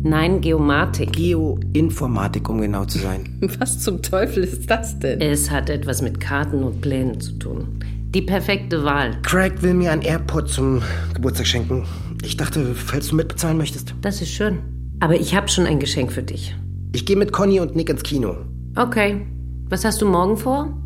Nein, 0.02 0.40
Geomatik. 0.40 1.12
Geoinformatik, 1.12 2.48
um 2.48 2.60
genau 2.60 2.84
zu 2.86 2.98
sein. 2.98 3.38
Was 3.60 3.78
zum 3.78 4.02
Teufel 4.02 4.42
ist 4.42 4.68
das 4.68 4.98
denn? 4.98 5.20
Es 5.20 5.48
hat 5.48 5.70
etwas 5.70 6.02
mit 6.02 6.18
Karten 6.18 6.64
und 6.64 6.80
Plänen 6.80 7.20
zu 7.20 7.38
tun. 7.38 7.78
Die 8.12 8.22
perfekte 8.22 8.82
Wahl. 8.82 9.16
Craig 9.22 9.62
will 9.62 9.74
mir 9.74 9.92
ein 9.92 10.02
AirPod 10.02 10.48
zum 10.48 10.82
Geburtstag 11.14 11.46
schenken. 11.46 11.84
Ich 12.24 12.36
dachte, 12.36 12.74
falls 12.74 13.06
du 13.06 13.14
mitbezahlen 13.14 13.58
möchtest. 13.58 13.94
Das 14.00 14.20
ist 14.20 14.32
schön. 14.32 14.58
Aber 15.00 15.14
ich 15.18 15.34
habe 15.34 15.48
schon 15.48 15.66
ein 15.66 15.80
Geschenk 15.80 16.12
für 16.12 16.22
dich. 16.22 16.54
Ich 16.92 17.06
gehe 17.06 17.16
mit 17.16 17.32
Conny 17.32 17.58
und 17.58 17.74
Nick 17.74 17.88
ins 17.88 18.02
Kino. 18.02 18.36
Okay. 18.76 19.26
Was 19.70 19.84
hast 19.84 20.02
du 20.02 20.06
morgen 20.06 20.36
vor? 20.36 20.76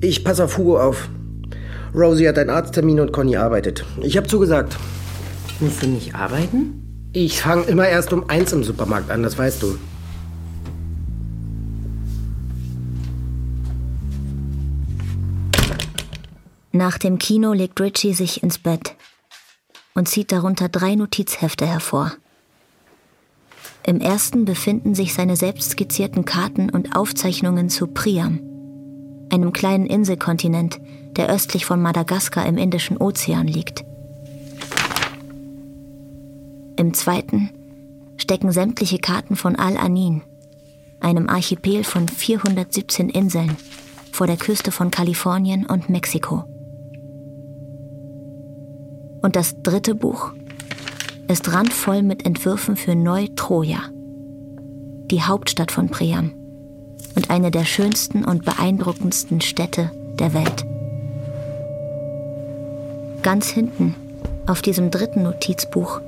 Ich 0.00 0.24
passe 0.24 0.44
auf 0.44 0.56
Hugo 0.56 0.80
auf. 0.80 1.08
Rosie 1.94 2.28
hat 2.28 2.38
einen 2.38 2.50
Arzttermin 2.50 3.00
und 3.00 3.12
Conny 3.12 3.36
arbeitet. 3.36 3.84
Ich 4.00 4.16
habe 4.16 4.26
zugesagt. 4.26 4.76
Musst 5.60 5.82
du 5.82 5.88
nicht 5.88 6.14
arbeiten? 6.14 7.08
Ich 7.12 7.40
fange 7.40 7.64
immer 7.64 7.88
erst 7.88 8.12
um 8.12 8.28
eins 8.28 8.52
im 8.52 8.64
Supermarkt 8.64 9.10
an, 9.10 9.22
das 9.22 9.38
weißt 9.38 9.62
du. 9.62 9.78
Nach 16.72 16.98
dem 16.98 17.18
Kino 17.18 17.52
legt 17.52 17.80
Richie 17.80 18.14
sich 18.14 18.42
ins 18.42 18.58
Bett 18.58 18.96
und 19.94 20.08
zieht 20.08 20.32
darunter 20.32 20.68
drei 20.68 20.96
Notizhefte 20.96 21.66
hervor. 21.66 22.12
Im 23.86 24.00
ersten 24.00 24.46
befinden 24.46 24.94
sich 24.94 25.12
seine 25.12 25.36
selbst 25.36 25.72
skizzierten 25.72 26.24
Karten 26.24 26.70
und 26.70 26.96
Aufzeichnungen 26.96 27.68
zu 27.68 27.86
Priam, 27.86 28.40
einem 29.30 29.52
kleinen 29.52 29.84
Inselkontinent, 29.84 30.80
der 31.16 31.28
östlich 31.28 31.66
von 31.66 31.82
Madagaskar 31.82 32.46
im 32.46 32.56
Indischen 32.56 32.96
Ozean 32.96 33.46
liegt. 33.46 33.84
Im 36.76 36.94
zweiten 36.94 37.50
stecken 38.16 38.52
sämtliche 38.52 38.98
Karten 38.98 39.36
von 39.36 39.54
Al-Anin, 39.54 40.22
einem 41.00 41.28
Archipel 41.28 41.84
von 41.84 42.08
417 42.08 43.10
Inseln 43.10 43.54
vor 44.12 44.26
der 44.26 44.38
Küste 44.38 44.72
von 44.72 44.90
Kalifornien 44.90 45.66
und 45.66 45.90
Mexiko. 45.90 46.44
Und 49.20 49.36
das 49.36 49.60
dritte 49.62 49.94
Buch 49.94 50.32
ist 51.28 51.52
randvoll 51.52 52.02
mit 52.02 52.26
Entwürfen 52.26 52.76
für 52.76 52.94
Neu-Troja, 52.94 53.78
die 55.10 55.22
Hauptstadt 55.22 55.72
von 55.72 55.88
Priam 55.88 56.32
und 57.14 57.30
eine 57.30 57.50
der 57.50 57.64
schönsten 57.64 58.24
und 58.24 58.44
beeindruckendsten 58.44 59.40
Städte 59.40 59.90
der 60.18 60.34
Welt. 60.34 60.64
Ganz 63.22 63.48
hinten, 63.48 63.94
auf 64.46 64.60
diesem 64.60 64.90
dritten 64.90 65.22
Notizbuch, 65.22 66.00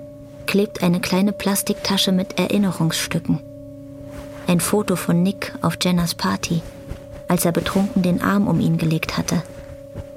klebt 0.46 0.82
eine 0.82 1.00
kleine 1.00 1.32
Plastiktasche 1.32 2.12
mit 2.12 2.38
Erinnerungsstücken. 2.38 3.40
Ein 4.46 4.60
Foto 4.60 4.96
von 4.96 5.22
Nick 5.22 5.54
auf 5.62 5.78
Jennas 5.82 6.14
Party, 6.14 6.60
als 7.26 7.44
er 7.44 7.52
betrunken 7.52 8.02
den 8.02 8.22
Arm 8.22 8.46
um 8.46 8.60
ihn 8.60 8.76
gelegt 8.76 9.16
hatte. 9.16 9.42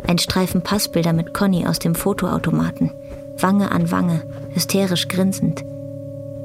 Ein 0.05 0.17
Streifen 0.17 0.61
Passbilder 0.61 1.13
mit 1.13 1.33
Conny 1.33 1.65
aus 1.65 1.79
dem 1.79 1.95
Fotoautomaten, 1.95 2.91
Wange 3.37 3.71
an 3.71 3.89
Wange, 3.91 4.23
hysterisch 4.59 5.07
grinsend. 5.07 5.63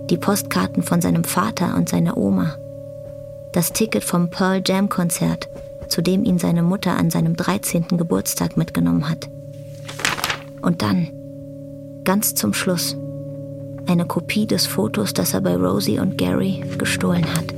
Die 0.08 0.16
Postkarten 0.16 0.84
von 0.84 1.00
seinem 1.00 1.24
Vater 1.24 1.74
und 1.76 1.88
seiner 1.88 2.16
Oma. 2.16 2.54
Das 3.52 3.72
Ticket 3.72 4.04
vom 4.04 4.30
Pearl 4.30 4.62
Jam 4.64 4.88
Konzert, 4.88 5.48
zu 5.88 6.00
dem 6.00 6.22
ihn 6.22 6.38
seine 6.38 6.62
Mutter 6.62 6.96
an 6.96 7.10
seinem 7.10 7.34
13. 7.34 7.88
Geburtstag 7.88 8.56
mitgenommen 8.56 9.08
hat. 9.08 9.28
Und 10.62 10.80
dann, 10.80 11.08
ganz 12.04 12.36
zum 12.36 12.54
Schluss, 12.54 12.96
eine 13.88 14.06
Kopie 14.06 14.46
des 14.46 14.64
Fotos, 14.64 15.12
das 15.12 15.34
er 15.34 15.40
bei 15.40 15.56
Rosie 15.56 15.98
und 15.98 16.16
Gary 16.16 16.62
gestohlen 16.78 17.26
hat. 17.34 17.52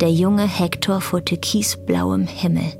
Der 0.00 0.10
junge 0.10 0.48
Hector 0.48 1.02
vor 1.02 1.22
türkisblauem 1.22 2.26
Himmel. 2.26 2.72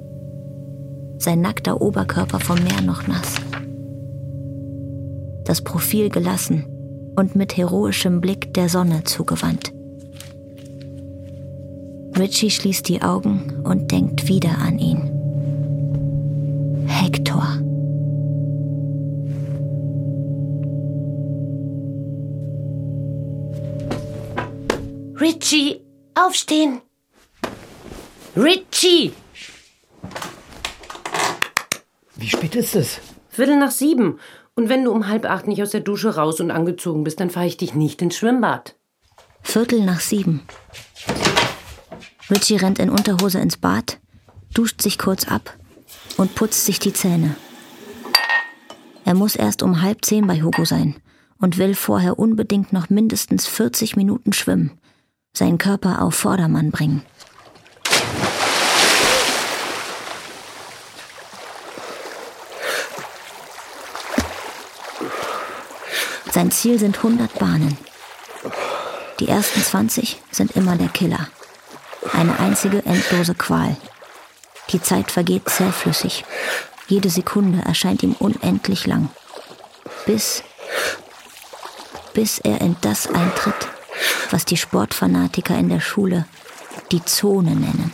sein 1.19 1.43
nackter 1.43 1.83
Oberkörper 1.83 2.41
vom 2.41 2.63
Meer 2.65 2.81
noch 2.81 3.07
nass. 3.07 3.46
Das 5.47 5.63
Profil 5.63 6.11
gelassen 6.11 6.67
und 7.17 7.37
mit 7.37 7.57
heroischem 7.57 8.21
Blick 8.21 8.53
der 8.55 8.69
Sonne 8.69 9.05
zugewandt. 9.05 9.73
Richie 12.19 12.51
schließt 12.51 12.89
die 12.89 13.03
Augen 13.03 13.63
und 13.65 13.93
denkt 13.93 14.27
wieder 14.27 14.59
an 14.59 14.79
ihn. 14.79 15.13
Hector. 16.87 17.61
Richie, 25.21 25.81
aufstehen! 26.15 26.81
Richie! 28.37 29.13
Wie 32.17 32.29
spät 32.29 32.55
ist 32.57 32.75
es? 32.75 33.01
Viertel 33.29 33.59
nach 33.59 33.71
sieben. 33.71 34.19
Und 34.57 34.71
wenn 34.71 34.85
du 34.85 34.91
um 34.91 35.07
halb 35.07 35.27
acht 35.27 35.47
nicht 35.47 35.63
aus 35.63 35.71
der 35.71 35.81
Dusche 35.81 36.17
raus 36.17 36.41
und 36.41 36.51
angezogen 36.51 37.05
bist, 37.05 37.21
dann 37.21 37.29
fahre 37.29 37.47
ich 37.47 37.59
dich 37.59 37.75
nicht 37.75 38.01
ins 38.01 38.17
Schwimmbad. 38.17 38.75
Viertel 39.43 39.85
nach 39.85 40.01
sieben. 40.01 40.43
Richie 42.31 42.57
rennt 42.57 42.79
in 42.79 42.89
Unterhose 42.89 43.39
ins 43.39 43.59
Bad, 43.59 43.99
duscht 44.55 44.81
sich 44.81 44.99
kurz 44.99 45.29
ab 45.29 45.55
und 46.17 46.35
putzt 46.35 46.65
sich 46.65 46.79
die 46.79 46.95
Zähne. 46.95 47.37
Er 49.05 49.15
muss 49.15 49.37
erst 49.37 49.63
um 49.63 49.83
halb 49.83 50.05
zehn 50.05 50.27
bei 50.27 50.41
Hugo 50.41 50.65
sein 50.65 50.97
und 51.39 51.59
will 51.59 51.75
vorher 51.75 52.19
unbedingt 52.19 52.73
noch 52.73 52.89
mindestens 52.89 53.47
40 53.47 53.95
Minuten 53.95 54.33
schwimmen, 54.33 54.73
seinen 55.35 55.59
Körper 55.59 56.01
auf 56.03 56.15
Vordermann 56.15 56.71
bringen. 56.71 57.03
Sein 66.37 66.51
Ziel 66.51 66.79
sind 66.79 66.99
100 66.99 67.39
Bahnen. 67.39 67.79
Die 69.21 69.27
ersten 69.27 69.63
20 69.63 70.21
sind 70.31 70.55
immer 70.55 70.77
der 70.77 70.91
Killer. 70.91 71.29
Eine 72.13 72.39
einzige 72.39 72.85
endlose 72.85 73.35
Qual. 73.35 73.75
Die 74.69 74.83
Zeit 74.83 75.11
vergeht 75.11 75.49
zähflüssig. 75.49 76.27
Jede 76.89 77.09
Sekunde 77.09 77.65
erscheint 77.65 78.03
ihm 78.03 78.13
unendlich 78.19 78.87
lang. 78.87 79.09
Bis, 80.05 80.43
bis 82.13 82.39
er 82.41 82.61
in 82.61 82.77
das 82.83 83.07
eintritt, 83.07 83.69
was 84.31 84.45
die 84.45 84.59
Sportfanatiker 84.59 85.57
in 85.57 85.71
der 85.71 85.81
Schule 85.81 86.27
die 86.93 87.03
Zone 87.03 87.53
nennen. 87.53 87.91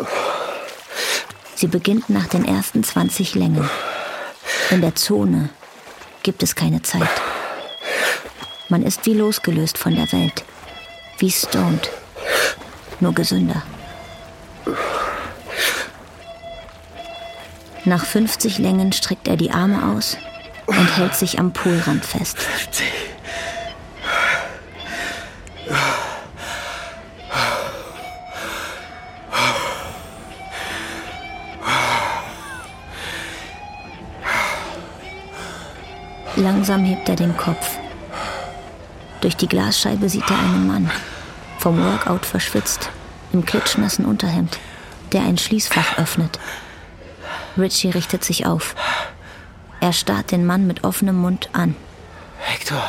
Sie 1.54 1.68
beginnt 1.68 2.10
nach 2.10 2.26
den 2.26 2.44
ersten 2.44 2.82
20 2.82 3.36
Längen. 3.36 3.70
In 4.70 4.80
der 4.80 4.96
Zone 4.96 5.50
gibt 6.24 6.42
es 6.42 6.56
keine 6.56 6.82
Zeit. 6.82 7.22
Man 8.72 8.84
ist 8.84 9.04
wie 9.04 9.12
losgelöst 9.12 9.76
von 9.76 9.94
der 9.94 10.10
Welt, 10.12 10.44
wie 11.18 11.30
stoned, 11.30 11.90
nur 13.00 13.12
gesünder. 13.12 13.62
Nach 17.84 18.02
50 18.02 18.56
Längen 18.56 18.94
streckt 18.94 19.28
er 19.28 19.36
die 19.36 19.50
Arme 19.50 19.92
aus 19.94 20.16
und 20.64 20.96
hält 20.96 21.14
sich 21.14 21.38
am 21.38 21.52
Poolrand 21.52 22.02
fest. 22.02 22.38
Langsam 36.36 36.86
hebt 36.86 37.06
er 37.10 37.16
den 37.16 37.36
Kopf. 37.36 37.81
Durch 39.22 39.36
die 39.36 39.46
Glasscheibe 39.46 40.08
sieht 40.08 40.28
er 40.28 40.38
einen 40.38 40.66
Mann, 40.66 40.90
vom 41.58 41.78
Workout 41.78 42.26
verschwitzt, 42.26 42.90
im 43.32 43.44
klitschnassen 43.44 44.04
Unterhemd, 44.04 44.58
der 45.12 45.22
ein 45.22 45.38
Schließfach 45.38 45.96
öffnet. 45.96 46.40
Richie 47.56 47.90
richtet 47.90 48.24
sich 48.24 48.46
auf. 48.46 48.74
Er 49.80 49.92
starrt 49.92 50.32
den 50.32 50.44
Mann 50.44 50.66
mit 50.66 50.82
offenem 50.82 51.16
Mund 51.16 51.50
an. 51.52 51.76
Hector. 52.40 52.82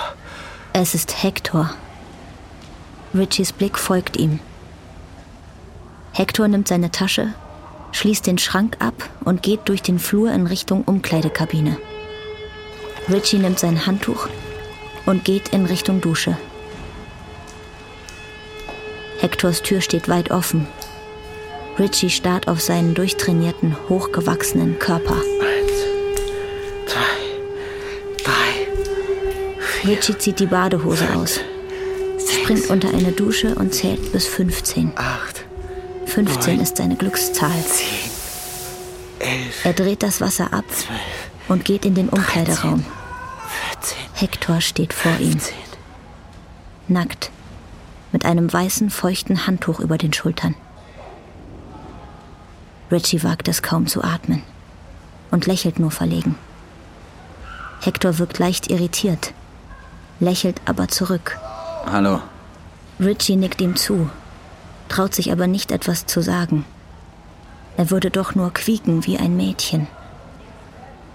Es 0.74 0.96
ist 0.96 1.22
Hector. 1.22 1.70
Richies 3.14 3.54
Blick 3.54 3.78
folgt 3.78 4.18
ihm. 4.18 4.40
Hector 6.14 6.48
nimmt 6.48 6.68
seine 6.68 6.90
Tasche, 6.90 7.36
schließt 7.92 8.26
den 8.26 8.40
Schrank 8.40 8.78
ab 8.80 8.96
und 9.24 9.44
geht 9.44 9.70
durch 9.70 9.84
den 9.84 10.00
Flur 10.00 10.32
in 10.32 10.48
Richtung 10.48 10.84
Umkleidekabine. 10.84 11.78
Richie 13.08 13.38
nimmt 13.38 13.60
sein 13.60 13.86
Handtuch 13.86 14.30
und 15.06 15.24
geht 15.26 15.50
in 15.50 15.66
Richtung 15.66 16.02
Dusche. 16.02 16.38
Hectors 19.20 19.62
Tür 19.62 19.82
steht 19.82 20.10
weit 20.10 20.32
offen. 20.32 20.68
Richie 21.80 22.10
starrt 22.10 22.48
auf 22.48 22.62
seinen 22.62 22.94
durchtrainierten, 22.94 23.76
hochgewachsenen 23.90 24.78
Körper. 24.80 25.16
Eins, 25.16 25.72
zwei, 26.86 28.24
drei. 28.24 29.90
Richie 29.90 30.18
zieht 30.18 30.40
die 30.40 30.46
Badehose 30.46 31.16
aus, 31.16 31.40
springt 32.32 32.70
unter 32.70 32.90
eine 32.90 33.12
Dusche 33.12 33.56
und 33.56 33.74
zählt 33.74 34.12
bis 34.12 34.28
15. 34.28 34.92
Acht, 34.96 35.46
15 36.06 36.60
ist 36.60 36.78
seine 36.78 36.96
Glückszahl. 36.96 37.50
zehn, 37.66 37.88
elf, 39.20 39.66
Er 39.66 39.74
dreht 39.74 40.04
das 40.04 40.22
Wasser 40.22 40.54
ab 40.54 40.66
und 41.48 41.66
geht 41.66 41.86
in 41.86 41.96
den 41.96 42.10
Umkleideraum. 42.10 42.84
vierzehn, 42.84 43.03
Hector 44.16 44.62
steht 44.62 44.94
vor 44.94 45.18
ihm, 45.20 45.40
nackt, 46.88 47.32
mit 48.12 48.26
einem 48.26 48.52
weißen, 48.54 48.92
feuchten 48.92 49.48
Handtuch 49.48 49.80
über 49.80 49.98
den 49.98 50.14
Schultern. 50.14 50.54
Richie 52.92 53.24
wagt 53.24 53.48
es 53.48 53.64
kaum 53.64 53.88
zu 53.88 54.04
atmen 54.04 54.44
und 55.32 55.48
lächelt 55.48 55.80
nur 55.80 55.90
verlegen. 55.90 56.36
Hector 57.82 58.20
wirkt 58.20 58.38
leicht 58.38 58.70
irritiert, 58.70 59.34
lächelt 60.20 60.62
aber 60.66 60.90
zurück. 60.90 61.40
Hallo. 61.88 62.22
Richie 63.00 63.36
nickt 63.36 63.62
ihm 63.62 63.76
zu, 63.76 64.12
traut 64.90 65.16
sich 65.16 65.32
aber 65.32 65.48
nicht 65.48 65.72
etwas 65.72 66.06
zu 66.06 66.22
sagen. 66.22 66.66
Er 67.78 67.90
würde 67.90 68.12
doch 68.12 68.36
nur 68.36 68.54
quieken 68.54 69.08
wie 69.08 69.18
ein 69.18 69.36
Mädchen. 69.36 69.88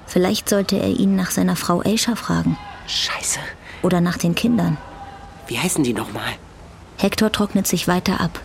Vielleicht 0.09 0.49
sollte 0.49 0.77
er 0.77 0.89
ihn 0.89 1.15
nach 1.15 1.31
seiner 1.31 1.55
Frau 1.55 1.81
Aisha 1.81 2.17
fragen 2.17 2.59
Scheiße. 2.89 3.39
oder 3.83 4.01
nach 4.01 4.19
den 4.19 4.35
Kindern. 4.35 4.77
Wie 5.47 5.59
heißen 5.59 5.85
die 5.85 5.93
nochmal? 5.93 6.33
Hector 6.97 7.31
trocknet 7.31 7.67
sich 7.67 7.87
weiter 7.87 8.21
ab. 8.21 8.41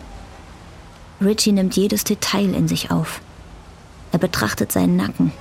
Richie 1.20 1.52
nimmt 1.52 1.74
jedes 1.76 2.04
Detail 2.04 2.54
in 2.54 2.68
sich 2.68 2.90
auf. 2.90 3.20
Er 4.12 4.18
betrachtet 4.18 4.70
seinen 4.70 4.96
Nacken, 4.96 5.32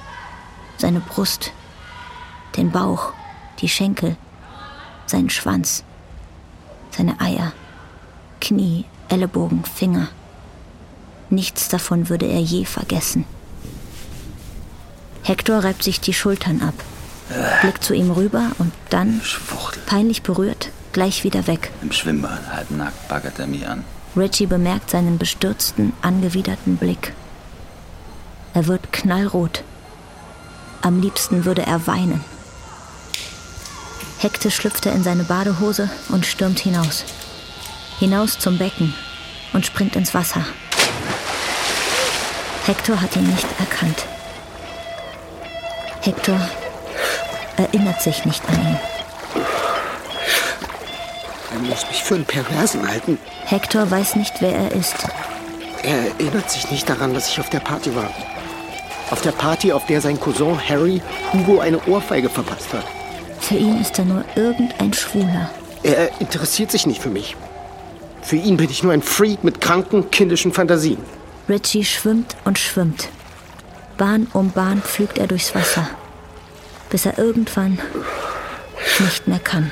seine 0.77 0.99
Brust, 0.99 1.51
den 2.57 2.71
Bauch, 2.71 3.13
die 3.59 3.69
Schenkel, 3.69 4.17
seinen 5.05 5.29
Schwanz, 5.29 5.83
seine 6.89 7.19
Eier, 7.21 7.53
Knie, 8.41 8.85
Ellenbogen, 9.09 9.63
Finger. 9.63 10.07
Nichts 11.29 11.69
davon 11.69 12.09
würde 12.09 12.25
er 12.25 12.39
je 12.41 12.65
vergessen. 12.65 13.25
Hector 15.21 15.63
reibt 15.63 15.83
sich 15.83 16.01
die 16.01 16.13
Schultern 16.13 16.61
ab, 16.61 16.73
blickt 17.61 17.83
zu 17.83 17.93
ihm 17.93 18.11
rüber 18.11 18.51
und 18.59 18.73
dann, 18.89 19.21
Schwuchtel. 19.23 19.81
peinlich 19.85 20.23
berührt, 20.23 20.69
gleich 20.91 21.23
wieder 21.23 21.47
weg. 21.47 21.71
Im 21.81 21.91
Schwimmbad, 21.91 22.41
halbnackt, 22.51 23.07
baggert 23.07 23.39
er 23.39 23.47
mich 23.47 23.67
an. 23.67 23.83
Richie 24.15 24.45
bemerkt 24.45 24.89
seinen 24.89 25.17
bestürzten, 25.17 25.93
angewiderten 26.01 26.77
Blick. 26.77 27.13
Er 28.53 28.67
wird 28.67 28.93
knallrot. 28.93 29.63
Am 30.81 30.99
liebsten 30.99 31.45
würde 31.45 31.65
er 31.65 31.87
weinen. 31.87 32.23
Hektisch 34.19 34.55
schlüpft 34.55 34.85
er 34.85 34.93
in 34.93 35.03
seine 35.03 35.23
Badehose 35.23 35.89
und 36.09 36.25
stürmt 36.25 36.59
hinaus. 36.59 37.03
Hinaus 37.99 38.37
zum 38.37 38.57
Becken 38.57 38.93
und 39.53 39.65
springt 39.65 39.95
ins 39.95 40.13
Wasser. 40.13 40.45
Hector 42.65 43.01
hat 43.01 43.15
ihn 43.15 43.27
nicht 43.27 43.47
erkannt. 43.59 44.05
Hector 46.01 46.39
erinnert 47.57 48.01
sich 48.01 48.25
nicht 48.25 48.43
an 48.49 48.55
ihn. 48.55 48.79
Er 51.53 51.59
muss 51.59 51.87
mich 51.87 52.03
für 52.03 52.15
einen 52.15 52.25
Perversen 52.25 52.87
halten. 52.87 53.19
Hector 53.45 53.89
weiß 53.89 54.15
nicht, 54.15 54.41
wer 54.41 54.53
er 54.53 54.71
ist. 54.71 54.95
Er 55.83 55.97
erinnert 55.97 56.49
sich 56.49 56.71
nicht 56.71 56.89
daran, 56.89 57.13
dass 57.13 57.29
ich 57.29 57.39
auf 57.39 57.49
der 57.49 57.59
Party 57.59 57.95
war. 57.95 58.09
Auf 59.11 59.21
der 59.21 59.31
Party, 59.31 59.71
auf 59.71 59.85
der 59.85 60.01
sein 60.01 60.19
Cousin 60.19 60.57
Harry 60.67 61.01
Hugo 61.31 61.59
eine 61.59 61.79
Ohrfeige 61.87 62.29
verpasst 62.29 62.73
hat. 62.73 62.85
Für 63.39 63.55
ihn 63.55 63.79
ist 63.79 63.99
er 63.99 64.05
nur 64.05 64.23
irgendein 64.35 64.93
Schwuler. 64.93 65.49
Er 65.83 66.09
interessiert 66.21 66.71
sich 66.71 66.87
nicht 66.87 67.01
für 67.01 67.09
mich. 67.09 67.35
Für 68.21 68.37
ihn 68.37 68.55
bin 68.55 68.69
ich 68.69 68.81
nur 68.81 68.93
ein 68.93 69.01
Freak 69.01 69.43
mit 69.43 69.59
kranken, 69.59 70.09
kindischen 70.09 70.53
Fantasien. 70.53 70.97
Richie 71.49 71.83
schwimmt 71.83 72.37
und 72.45 72.57
schwimmt. 72.57 73.09
Bahn 73.97 74.27
um 74.33 74.51
Bahn 74.51 74.81
pflügt 74.81 75.17
er 75.17 75.27
durchs 75.27 75.53
Wasser, 75.53 75.89
bis 76.93 77.07
er 77.07 77.17
irgendwann 77.17 77.79
nicht 78.99 79.27
mehr 79.27 79.39
kann. 79.39 79.71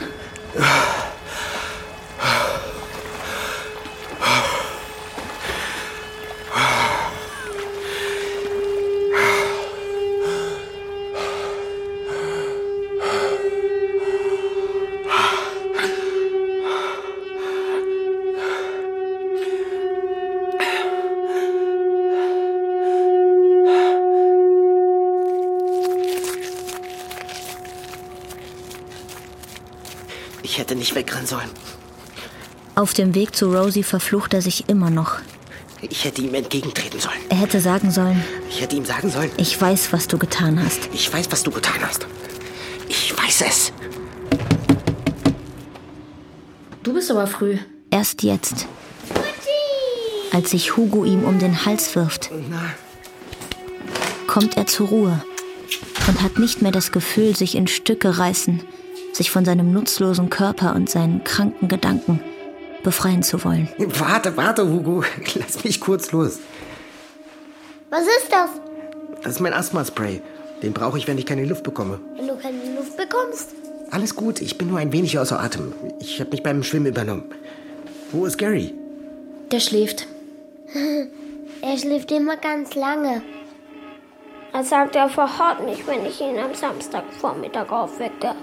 Hätte 30.72 30.80
nicht 30.80 30.96
wegrennen 30.96 31.28
sollen. 31.28 31.50
Auf 32.76 32.94
dem 32.94 33.14
Weg 33.14 33.36
zu 33.36 33.52
Rosie 33.54 33.84
verflucht 33.84 34.34
er 34.34 34.42
sich 34.42 34.70
immer 34.70 34.90
noch. 34.90 35.18
Ich 35.82 36.06
hätte 36.06 36.22
ihm 36.22 36.34
entgegentreten 36.34 37.00
sollen. 37.00 37.18
Er 37.30 37.38
hätte 37.38 37.60
sagen 37.60 37.92
sollen, 37.92 38.24
Ich 38.50 38.62
hätte 38.62 38.76
ihm 38.78 38.86
sagen 38.86 39.10
sollen, 39.10 39.32
ich 39.38 39.60
weiß, 39.60 39.92
was 39.92 40.08
du 40.08 40.18
getan 40.18 40.64
hast. 40.64 40.90
ich 40.94 41.12
weiß, 41.12 41.30
was 41.32 41.44
du 41.44 41.52
getan 41.52 41.82
hast. 41.82 42.08
Ich 42.88 43.14
weiß 43.18 43.42
es. 43.50 43.74
Du 46.84 46.94
bist 46.94 47.12
aber 47.12 47.28
früh. 47.28 47.58
Erst 47.90 48.24
jetzt, 48.24 48.68
als 50.32 50.52
sich 50.52 50.78
Hugo 50.78 51.04
ihm 51.04 51.26
um 51.26 51.40
den 51.40 51.66
Hals 51.66 51.94
wirft, 51.96 52.30
Na, 52.50 52.62
kommt 54.28 54.56
er 54.56 54.68
zur 54.68 54.88
Ruhe 54.88 55.22
und 56.08 56.22
hat 56.22 56.40
nicht 56.40 56.62
mehr 56.62 56.72
das 56.72 56.92
Gefühl, 56.94 57.36
sich 57.36 57.56
in 57.56 57.68
Stücke 57.68 58.18
reißen, 58.18 58.62
sich 59.14 59.32
von 59.32 59.46
seinem 59.46 59.72
nutzlosen 59.72 60.30
Körper 60.30 60.76
und 60.76 60.90
seinen 60.90 61.24
kranken 61.24 61.68
Gedanken 61.68 62.22
befreien 62.84 63.24
zu 63.24 63.44
wollen. 63.44 63.70
warte, 63.78 64.36
warte, 64.38 64.68
Hugo. 64.68 65.04
Lass 65.36 65.64
mich 65.64 65.80
kurz 65.80 66.12
los. 66.12 66.40
Was 67.90 68.02
ist 68.04 68.32
das? 68.32 68.50
Das 69.22 69.34
ist 69.34 69.40
mein 69.40 69.54
Asthma-Spray. 69.54 70.22
Den 70.64 70.74
brauche 70.74 70.98
ich, 70.98 71.08
wenn 71.08 71.18
ich 71.18 71.26
keine 71.26 71.46
Luft 71.46 71.64
bekomme. 71.64 72.00
Wenn 72.16 72.28
du 72.28 72.36
keine 72.38 72.58
Luft 72.76 72.98
bekommst? 72.98 73.50
Alles 73.92 74.16
gut, 74.16 74.42
ich 74.42 74.58
bin 74.58 74.70
nur 74.70 74.80
ein 74.80 74.92
wenig 74.94 75.20
außer 75.20 75.40
Atem. 75.40 75.74
Ich 76.00 76.20
habe 76.20 76.32
mich 76.32 76.44
beim 76.44 76.64
Schwimmen 76.64 76.88
übernommen. 76.88 77.26
Wo 78.12 78.26
ist 78.26 78.38
Gary? 78.38 78.74
Der 79.52 79.60
schläft. 79.60 80.08
Er 81.64 81.78
schläft 81.78 82.12
immer 82.12 82.38
ganz 82.38 82.74
lange. 82.74 83.22
Er 84.52 84.64
sagt, 84.64 84.96
er 84.96 85.10
verhaut 85.10 85.64
mich, 85.64 85.86
wenn 85.86 86.04
ich 86.08 86.20
ihn 86.20 86.40
am 86.40 86.56
Samstagvormittag 86.56 87.72
aufwecke. 87.72 88.34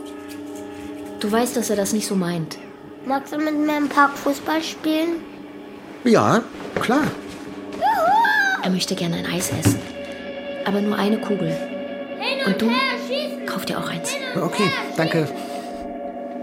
Du 1.21 1.31
weißt, 1.33 1.57
dass 1.57 1.71
er 1.71 1.77
das 1.77 1.93
nicht 1.93 2.07
so 2.07 2.15
meint. 2.15 2.59
Magst 3.05 3.33
du 3.33 3.39
mit 3.39 3.59
mir 3.59 3.77
im 3.77 3.89
Park 3.89 4.17
Fußball 4.17 4.63
spielen? 4.63 5.17
Ja, 6.05 6.43
klar. 6.81 7.05
Er 8.63 8.71
möchte 8.71 8.95
gerne 8.95 9.17
ein 9.17 9.27
Eis 9.27 9.51
essen. 9.51 9.81
Aber 10.65 10.81
nur 10.81 10.97
eine 10.97 11.19
Kugel. 11.19 11.57
Und 12.47 12.61
du? 12.61 12.71
Kauf 13.47 13.65
dir 13.65 13.79
auch 13.79 13.89
eins. 13.89 14.13
Okay, 14.37 14.71
danke. 14.97 15.27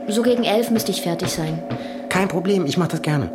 So 0.07 0.21
gegen 0.21 0.43
elf 0.43 0.69
müsste 0.71 0.91
ich 0.91 1.01
fertig 1.01 1.29
sein. 1.29 1.61
Kein 2.09 2.27
Problem, 2.27 2.65
ich 2.65 2.77
mache 2.77 2.89
das 2.89 3.01
gerne. 3.01 3.29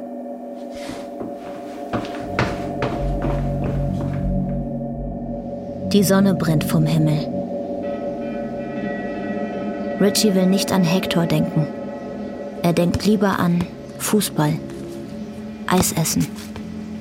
Die 5.93 6.05
Sonne 6.05 6.35
brennt 6.35 6.65
vom 6.65 6.87
Himmel. 6.87 7.40
Richie 10.01 10.35
will 10.35 10.47
nicht 10.47 10.73
an 10.73 10.83
Hector 10.83 11.27
denken. 11.27 11.67
Er 12.63 12.73
denkt 12.73 13.05
lieber 13.05 13.39
an 13.39 13.65
Fußball, 13.99 14.59
Eis 15.67 15.93
essen, 15.93 16.27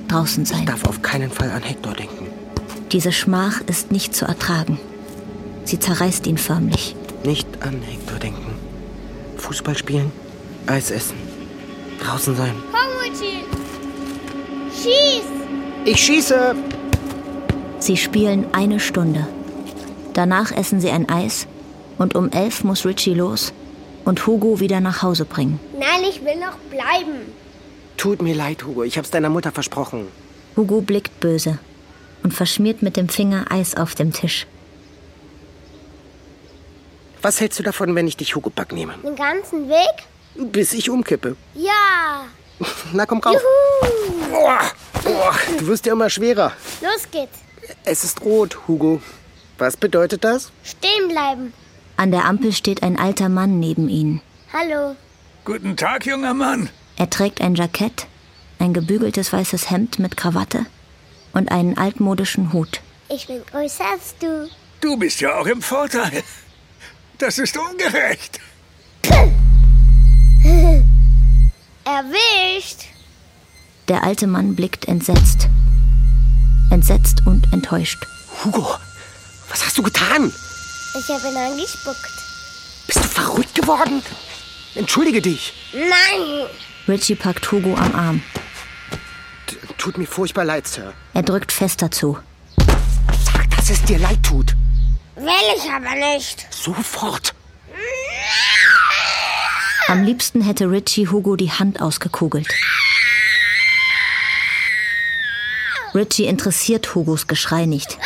draußen 0.08 0.42
Ich 0.42 0.50
sein. 0.50 0.66
darf 0.66 0.84
auf 0.84 1.00
keinen 1.00 1.30
Fall 1.30 1.50
an 1.50 1.62
Hector 1.62 1.94
denken. 1.94 2.26
Diese 2.92 3.10
Schmach 3.12 3.62
ist 3.66 3.90
nicht 3.90 4.14
zu 4.14 4.26
ertragen. 4.26 4.78
Sie 5.64 5.78
zerreißt 5.78 6.26
ihn 6.26 6.36
förmlich. 6.36 6.94
Nicht 7.24 7.46
an 7.62 7.80
Hector 7.82 8.18
denken. 8.18 8.54
Fußball 9.38 9.76
spielen, 9.76 10.12
Eis 10.66 10.90
essen, 10.90 11.16
draußen 12.02 12.36
sein. 12.36 12.54
Komm, 12.70 12.98
Richie! 13.02 13.44
Schieß! 14.70 15.24
Ich 15.86 15.96
schieße! 15.96 16.54
Sie 17.78 17.96
spielen 17.96 18.46
eine 18.52 18.78
Stunde. 18.78 19.26
Danach 20.12 20.52
essen 20.52 20.80
sie 20.80 20.90
ein 20.90 21.08
Eis 21.08 21.46
und 22.00 22.14
um 22.14 22.30
elf 22.30 22.64
muss 22.64 22.86
Richie 22.86 23.14
los 23.14 23.52
und 24.06 24.26
Hugo 24.26 24.58
wieder 24.58 24.80
nach 24.80 25.02
Hause 25.02 25.26
bringen. 25.26 25.60
Nein, 25.78 26.02
ich 26.08 26.24
will 26.24 26.36
noch 26.36 26.56
bleiben. 26.70 27.20
Tut 27.98 28.22
mir 28.22 28.34
leid, 28.34 28.64
Hugo. 28.64 28.82
Ich 28.84 28.96
hab's 28.96 29.10
deiner 29.10 29.28
Mutter 29.28 29.52
versprochen. 29.52 30.08
Hugo 30.56 30.80
blickt 30.80 31.20
böse 31.20 31.58
und 32.22 32.32
verschmiert 32.32 32.80
mit 32.80 32.96
dem 32.96 33.10
Finger 33.10 33.52
Eis 33.52 33.76
auf 33.76 33.94
dem 33.94 34.14
Tisch. 34.14 34.46
Was 37.20 37.38
hältst 37.38 37.58
du 37.58 37.62
davon, 37.62 37.94
wenn 37.94 38.08
ich 38.08 38.16
dich 38.16 38.34
Hugo 38.34 38.48
Back 38.48 38.72
nehme? 38.72 38.94
Den 39.04 39.14
ganzen 39.14 39.68
Weg? 39.68 40.06
Bis 40.36 40.72
ich 40.72 40.88
umkippe. 40.88 41.36
Ja! 41.54 42.24
Na, 42.94 43.04
komm 43.04 43.18
rauf. 43.20 43.34
Juhu! 43.34 44.30
Boah, 44.30 44.60
boah, 45.04 45.34
du 45.58 45.66
wirst 45.66 45.84
ja 45.84 45.92
immer 45.92 46.08
schwerer. 46.08 46.52
Los 46.80 47.10
geht's. 47.10 47.40
Es 47.84 48.04
ist 48.04 48.22
rot, 48.22 48.56
Hugo. 48.66 49.02
Was 49.58 49.76
bedeutet 49.76 50.24
das? 50.24 50.50
Stehen 50.64 51.08
bleiben. 51.08 51.52
An 52.00 52.10
der 52.12 52.24
Ampel 52.24 52.52
steht 52.54 52.82
ein 52.82 52.98
alter 52.98 53.28
Mann 53.28 53.60
neben 53.60 53.90
ihnen. 53.90 54.22
Hallo. 54.54 54.96
Guten 55.44 55.76
Tag, 55.76 56.06
junger 56.06 56.32
Mann. 56.32 56.70
Er 56.96 57.10
trägt 57.10 57.42
ein 57.42 57.54
Jackett, 57.54 58.06
ein 58.58 58.72
gebügeltes 58.72 59.30
weißes 59.34 59.68
Hemd 59.70 59.98
mit 59.98 60.16
Krawatte 60.16 60.64
und 61.34 61.52
einen 61.52 61.76
altmodischen 61.76 62.54
Hut. 62.54 62.80
Ich 63.10 63.26
bin 63.26 63.42
größer 63.44 63.84
als 63.84 64.14
du. 64.18 64.48
Du 64.80 64.96
bist 64.96 65.20
ja 65.20 65.38
auch 65.38 65.46
im 65.46 65.60
Vorteil. 65.60 66.22
Das 67.18 67.36
ist 67.36 67.58
ungerecht. 67.58 68.40
Erwischt. 71.84 72.86
Der 73.88 74.04
alte 74.04 74.26
Mann 74.26 74.56
blickt 74.56 74.88
entsetzt. 74.88 75.50
Entsetzt 76.70 77.26
und 77.26 77.52
enttäuscht. 77.52 78.06
Hugo, 78.42 78.66
was 79.50 79.66
hast 79.66 79.76
du 79.76 79.82
getan? 79.82 80.32
Ich 80.98 81.08
habe 81.08 81.28
ihn 81.28 81.36
angespuckt. 81.36 82.10
Bist 82.86 82.98
du 83.04 83.08
verrückt 83.08 83.54
geworden? 83.54 84.02
Entschuldige 84.74 85.20
dich. 85.22 85.52
Nein! 85.72 86.46
Richie 86.88 87.14
packt 87.14 87.50
Hugo 87.52 87.74
am 87.76 87.94
Arm. 87.94 88.22
T- 89.46 89.56
Tut 89.78 89.98
mir 89.98 90.06
furchtbar 90.06 90.44
leid, 90.44 90.66
Sir. 90.66 90.92
Er 91.14 91.22
drückt 91.22 91.52
fester 91.52 91.90
zu. 91.90 92.18
Sag, 92.56 93.50
dass 93.56 93.70
es 93.70 93.82
dir 93.84 93.98
leid 93.98 94.22
tut. 94.22 94.54
Will 95.16 95.28
ich 95.56 95.70
aber 95.70 95.94
nicht. 96.14 96.46
Sofort. 96.52 97.34
Am 99.88 100.04
liebsten 100.04 100.40
hätte 100.40 100.70
Richie 100.70 101.08
Hugo 101.08 101.36
die 101.36 101.50
Hand 101.50 101.80
ausgekugelt. 101.80 102.48
Richie 105.94 106.26
interessiert 106.26 106.94
Hugos 106.94 107.26
Geschrei 107.26 107.66
nicht. 107.66 107.98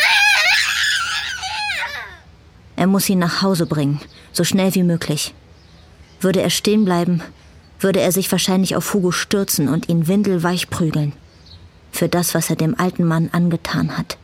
Er 2.85 2.89
muss 2.89 3.09
ihn 3.09 3.19
nach 3.19 3.41
Hause 3.41 3.65
bringen, 3.65 3.99
so 4.31 4.45
schnell 4.45 4.75
wie 4.75 4.83
möglich. 4.83 5.33
Würde 6.21 6.43
er 6.43 6.51
stehen 6.51 6.85
bleiben, 6.85 7.23
würde 7.81 8.03
er 8.03 8.13
sich 8.13 8.31
wahrscheinlich 8.31 8.77
auf 8.77 8.93
Hugo 8.93 9.11
stürzen 9.11 9.71
und 9.71 9.89
ihn 9.89 10.07
windelweich 10.07 10.69
prügeln. 10.69 11.15
Für 11.93 12.11
das, 12.11 12.35
was 12.35 12.51
er 12.51 12.57
dem 12.57 12.79
alten 12.79 13.05
Mann 13.07 13.31
angetan 13.33 13.97
hat. 13.97 14.19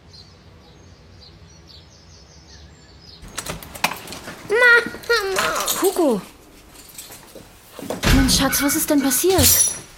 Hugo! 5.80 6.20
Mein 8.14 8.28
Schatz, 8.28 8.62
was 8.62 8.76
ist 8.76 8.90
denn 8.90 9.02
passiert? 9.02 9.48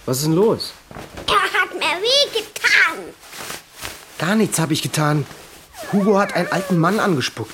Was 0.05 0.19
ist 0.19 0.27
denn 0.27 0.35
los? 0.35 0.71
Er 1.27 1.61
hat 1.61 1.73
mir 1.73 2.01
weh 2.01 2.39
getan. 2.39 3.03
Gar 4.19 4.35
nichts 4.35 4.57
habe 4.57 4.71
ich 4.71 4.81
getan. 4.81 5.25
Hugo 5.91 6.17
hat 6.17 6.33
einen 6.33 6.49
alten 6.49 6.77
Mann 6.77 7.01
angespuckt. 7.01 7.51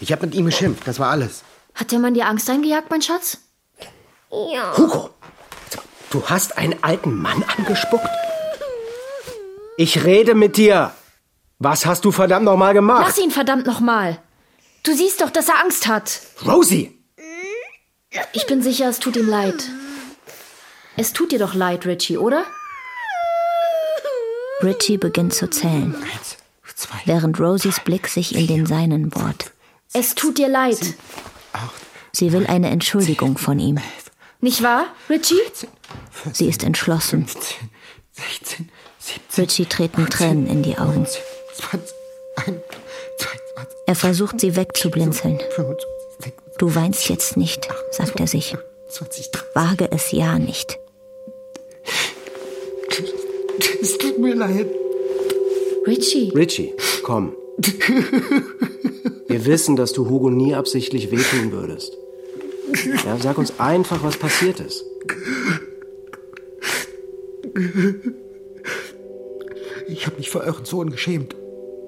Ich 0.00 0.12
habe 0.12 0.26
mit 0.26 0.34
ihm 0.34 0.46
geschimpft, 0.46 0.86
das 0.86 0.98
war 0.98 1.10
alles. 1.10 1.42
Hat 1.74 1.92
der 1.92 1.98
Mann 1.98 2.14
dir 2.14 2.26
Angst 2.26 2.48
eingejagt, 2.48 2.90
mein 2.90 3.02
Schatz? 3.02 3.38
Ja. 4.30 4.76
Hugo, 4.76 5.10
du 6.10 6.22
hast 6.28 6.58
einen 6.58 6.82
alten 6.82 7.14
Mann 7.14 7.44
angespuckt? 7.56 8.08
Ich 9.76 10.04
rede 10.04 10.34
mit 10.34 10.56
dir. 10.56 10.92
Was 11.58 11.86
hast 11.86 12.04
du 12.04 12.12
verdammt 12.12 12.44
nochmal 12.44 12.74
gemacht? 12.74 13.04
Lass 13.06 13.18
ihn 13.18 13.30
verdammt 13.30 13.66
nochmal. 13.66 14.18
Du 14.84 14.94
siehst 14.94 15.20
doch, 15.20 15.30
dass 15.30 15.48
er 15.48 15.60
Angst 15.60 15.86
hat. 15.86 16.20
Rosie! 16.46 16.98
Ich 18.32 18.46
bin 18.46 18.62
sicher, 18.62 18.88
es 18.88 19.00
tut 19.00 19.16
ihm 19.16 19.28
leid. 19.28 19.68
Es 20.96 21.12
tut 21.12 21.32
dir 21.32 21.38
doch 21.38 21.54
leid, 21.54 21.86
Richie, 21.86 22.18
oder? 22.18 22.44
Richie 24.62 24.98
beginnt 24.98 25.34
zu 25.34 25.48
zählen. 25.48 25.94
Eins, 25.94 26.36
zwei, 26.74 26.98
während 27.04 27.38
Rosies 27.38 27.80
Blick 27.80 28.08
sich 28.08 28.34
in 28.34 28.46
den 28.46 28.66
seinen 28.66 29.10
bohrt. 29.10 29.52
Es 29.92 30.14
tut 30.14 30.38
dir 30.38 30.48
leid. 30.48 30.78
Sie 32.12 32.32
will 32.32 32.46
eine 32.46 32.70
Entschuldigung 32.70 33.38
von 33.38 33.58
ihm. 33.58 33.78
Nicht 34.40 34.62
wahr, 34.62 34.86
Richie? 35.08 35.40
Sie 36.32 36.48
ist 36.48 36.62
entschlossen. 36.62 37.26
Richie 39.36 39.66
treten 39.66 40.08
Tränen 40.10 40.46
in 40.46 40.62
die 40.62 40.78
Augen. 40.78 41.06
Er 43.86 43.94
versucht 43.94 44.40
sie 44.40 44.56
wegzublinzeln. 44.56 45.38
Du 46.58 46.74
weinst 46.74 47.08
jetzt 47.08 47.36
nicht, 47.36 47.68
sagt 47.90 48.20
er 48.20 48.26
sich. 48.26 48.56
Wage 49.54 49.90
es 49.90 50.12
ja 50.12 50.38
nicht. 50.38 50.78
Es 53.80 53.96
tut 53.98 54.18
mir 54.18 54.34
leid. 54.34 54.66
Richie. 55.86 56.30
Richie, 56.34 56.74
komm. 57.02 57.34
Wir 59.28 59.44
wissen, 59.44 59.76
dass 59.76 59.92
du 59.92 60.08
Hugo 60.08 60.30
nie 60.30 60.54
absichtlich 60.54 61.10
wehtun 61.10 61.52
würdest. 61.52 61.96
Ja, 63.04 63.16
sag 63.20 63.38
uns 63.38 63.58
einfach, 63.58 64.02
was 64.02 64.16
passiert 64.16 64.60
ist. 64.60 64.84
Ich 69.88 70.06
habe 70.06 70.16
mich 70.16 70.30
vor 70.30 70.42
euren 70.42 70.64
Sohn 70.64 70.90
geschämt, 70.90 71.34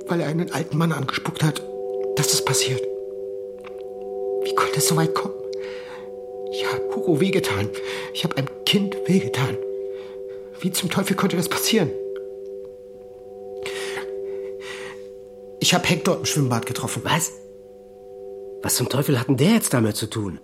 weil 0.08 0.20
er 0.20 0.28
einen 0.28 0.50
alten 0.50 0.76
Mann 0.78 0.92
angespuckt 0.92 1.42
hat. 1.42 1.62
Das 2.16 2.32
ist 2.32 2.44
passiert. 2.44 2.82
Wie 4.44 4.54
konnte 4.54 4.78
es 4.78 4.88
so 4.88 4.96
weit 4.96 5.14
kommen? 5.14 5.34
Ich 6.52 6.66
habe 6.66 6.82
Hugo 6.94 7.20
wehgetan. 7.20 7.68
Ich 8.12 8.24
habe 8.24 8.36
einem 8.36 8.48
Kind 8.64 8.96
wehgetan. 9.06 9.56
Wie 10.60 10.72
zum 10.72 10.90
Teufel 10.90 11.14
konnte 11.16 11.36
das 11.36 11.48
passieren? 11.48 11.90
Ich 15.60 15.74
habe 15.74 15.86
Hector 15.86 16.16
im 16.18 16.24
Schwimmbad 16.24 16.66
getroffen. 16.66 17.02
Was? 17.04 17.30
Was 18.62 18.76
zum 18.76 18.88
Teufel 18.88 19.18
hat 19.18 19.28
denn 19.28 19.36
der 19.36 19.52
jetzt 19.54 19.72
damit 19.74 19.96
zu 19.96 20.08
tun? 20.08 20.40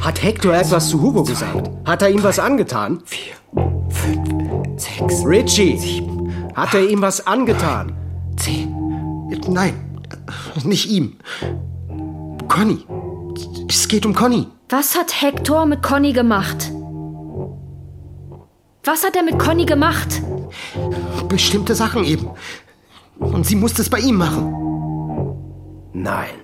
Hat 0.00 0.22
Hector 0.22 0.54
etwas 0.54 0.88
zu 0.88 1.00
Hugo 1.00 1.22
gesagt? 1.24 1.70
Hat 1.84 2.02
er 2.02 2.10
ihm 2.10 2.22
was 2.22 2.38
angetan? 2.38 3.02
Vier, 3.04 3.34
fünf, 3.88 4.28
sechs, 4.76 5.24
Richie! 5.24 5.76
sieben, 5.78 6.32
Hat 6.54 6.74
er 6.74 6.88
ihm 6.88 7.00
was 7.02 7.26
angetan? 7.26 7.92
zehn. 8.36 8.74
Nein, 9.48 9.74
nicht 10.64 10.88
ihm. 10.90 11.18
Conny. 12.48 12.84
Es 13.68 13.88
geht 13.88 14.06
um 14.06 14.14
Conny. 14.14 14.46
Was 14.68 14.96
hat 14.96 15.20
Hector 15.22 15.66
mit 15.66 15.82
Conny 15.82 16.12
gemacht? 16.12 16.70
Was 18.84 19.04
hat 19.04 19.16
er 19.16 19.22
mit 19.22 19.38
Conny 19.38 19.64
gemacht? 19.64 20.22
Bestimmte 21.28 21.74
Sachen 21.74 22.04
eben. 22.04 22.28
Und 23.18 23.46
sie 23.46 23.56
musste 23.56 23.82
es 23.82 23.88
bei 23.88 23.98
ihm 23.98 24.16
machen. 24.16 24.54
Nein. 25.92 26.34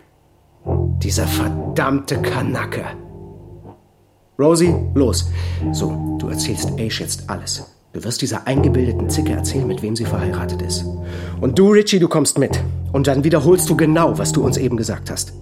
Dieser 0.98 1.26
verdammte 1.26 2.20
Kanacke. 2.20 2.84
Rosie, 4.38 4.74
los. 4.94 5.30
So, 5.72 6.16
du 6.18 6.28
erzählst 6.28 6.70
Ace 6.78 6.98
jetzt 6.98 7.28
alles. 7.28 7.64
Du 7.92 8.04
wirst 8.04 8.22
dieser 8.22 8.46
eingebildeten 8.46 9.10
Zicke 9.10 9.32
erzählen, 9.32 9.66
mit 9.66 9.82
wem 9.82 9.96
sie 9.96 10.04
verheiratet 10.04 10.62
ist. 10.62 10.84
Und 11.40 11.58
du, 11.58 11.70
Richie, 11.70 11.98
du 11.98 12.08
kommst 12.08 12.38
mit. 12.38 12.62
Und 12.92 13.06
dann 13.06 13.24
wiederholst 13.24 13.68
du 13.68 13.76
genau, 13.76 14.16
was 14.18 14.32
du 14.32 14.44
uns 14.44 14.56
eben 14.56 14.76
gesagt 14.76 15.10
hast. 15.10 15.32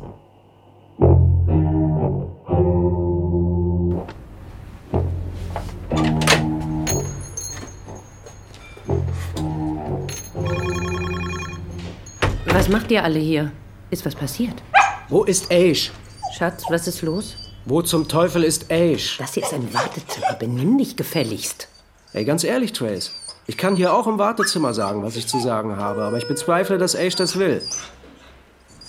Was 12.59 12.69
macht 12.69 12.91
ihr 12.91 13.05
alle 13.05 13.21
hier? 13.21 13.53
Ist 13.93 14.05
was 14.05 14.17
passiert? 14.17 14.65
Wo 15.09 15.23
ist 15.23 15.47
Ace? 15.53 15.93
Schatz, 16.37 16.65
was 16.69 16.89
ist 16.89 17.03
los? 17.03 17.37
Wo 17.67 17.83
zum 17.83 18.09
Teufel 18.09 18.43
ist 18.43 18.73
Ace? 18.73 19.15
Das 19.17 19.35
hier 19.35 19.45
ist 19.45 19.55
ein 19.55 19.73
Wartezimmer. 19.73 20.33
Benimm 20.33 20.77
dich 20.77 20.97
gefälligst. 20.97 21.69
Ey, 22.15 22.25
ganz 22.25 22.43
ehrlich, 22.43 22.73
Trace. 22.73 23.13
Ich 23.47 23.57
kann 23.57 23.77
hier 23.77 23.95
auch 23.95 24.09
im 24.09 24.19
Wartezimmer 24.19 24.75
sagen, 24.75 25.05
was 25.05 25.15
ich 25.15 25.29
zu 25.29 25.39
sagen 25.39 25.77
habe, 25.77 26.03
aber 26.03 26.17
ich 26.19 26.27
bezweifle, 26.27 26.79
dass 26.79 26.97
Ace 26.97 27.15
das 27.15 27.39
will. 27.39 27.63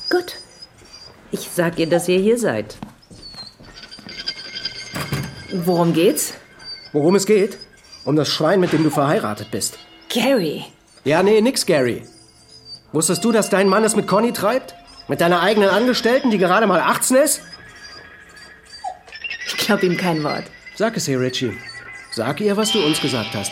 Gut. 0.10 0.38
Ich 1.29 1.47
sag 1.53 1.77
ihr, 1.77 1.88
dass 1.88 2.08
ihr 2.08 2.17
hier 2.17 2.39
seid. 2.39 2.75
Worum 5.53 5.93
geht's? 5.93 6.34
Worum 6.91 7.13
es 7.13 7.27
geht? 7.27 7.60
Um 8.03 8.15
das 8.15 8.29
Schwein, 8.29 8.62
mit 8.62 8.73
dem 8.73 8.84
du 8.84 8.89
verheiratet 8.89 9.51
bist. 9.51 9.77
Gary. 10.12 10.65
Ja, 11.03 11.21
nee, 11.21 11.39
nix, 11.39 11.67
Gary. 11.67 12.01
Wusstest 12.91 13.23
du, 13.23 13.32
dass 13.32 13.49
dein 13.49 13.69
Mann 13.69 13.84
es 13.84 13.95
mit 13.95 14.08
Conny 14.08 14.34
treibt? 14.34 14.75
Mit 15.08 15.21
deiner 15.21 15.41
eigenen 15.41 15.69
Angestellten, 15.69 16.32
die 16.32 16.38
gerade 16.38 16.67
mal 16.67 16.80
18 16.80 17.17
ist? 17.17 17.41
Ich 19.47 19.58
glaub 19.58 19.84
ihm 19.84 19.97
kein 19.97 20.23
Wort. 20.23 20.45
Sag 20.75 20.97
es 20.97 21.08
ihr, 21.08 21.19
Richie. 21.19 21.58
Sag 22.12 22.41
ihr, 22.41 22.58
was 22.58 22.71
du 22.71 22.84
uns 22.84 23.02
gesagt 23.02 23.36
hast. 23.36 23.52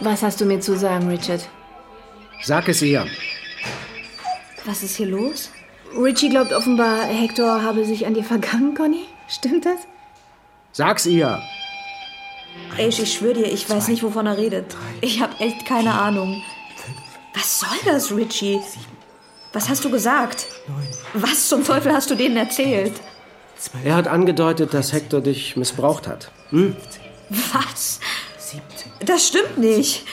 Was 0.00 0.22
hast 0.22 0.40
du 0.40 0.44
mir 0.44 0.60
zu 0.60 0.76
sagen, 0.76 1.08
Richard? 1.08 1.48
Sag 2.42 2.68
es 2.68 2.80
ihr. 2.82 3.06
Was 4.64 4.82
ist 4.82 4.96
hier 4.96 5.06
los? 5.06 5.50
Richie 5.96 6.28
glaubt 6.28 6.52
offenbar, 6.52 7.04
Hector 7.04 7.62
habe 7.62 7.84
sich 7.84 8.06
an 8.06 8.14
dir 8.14 8.24
vergangen, 8.24 8.74
Conny. 8.74 9.06
Stimmt 9.28 9.66
das? 9.66 9.80
Sag's 10.72 11.06
ihr. 11.06 11.42
Ey, 12.76 12.88
ich 12.88 13.12
schwöre 13.12 13.34
dir, 13.34 13.52
ich 13.52 13.68
weiß 13.68 13.88
nicht, 13.88 14.02
wovon 14.02 14.26
er 14.26 14.36
redet. 14.36 14.76
Ich 15.00 15.20
habe 15.20 15.34
echt 15.40 15.66
keine 15.66 15.92
Ahnung. 15.92 16.42
Was 17.38 17.60
soll 17.60 17.78
das, 17.84 18.10
Richie? 18.10 18.60
Was 19.52 19.68
hast 19.68 19.84
du 19.84 19.90
gesagt? 19.90 20.46
Was 21.14 21.48
zum 21.48 21.64
Teufel 21.64 21.92
hast 21.92 22.10
du 22.10 22.16
denen 22.16 22.36
erzählt? 22.36 22.94
Er 23.84 23.94
hat 23.94 24.08
angedeutet, 24.08 24.74
dass 24.74 24.92
Hector 24.92 25.20
dich 25.20 25.56
missbraucht 25.56 26.08
hat. 26.08 26.32
Hm? 26.50 26.74
Was? 27.52 28.00
Das 29.00 29.28
stimmt 29.28 29.56
nicht. 29.56 30.04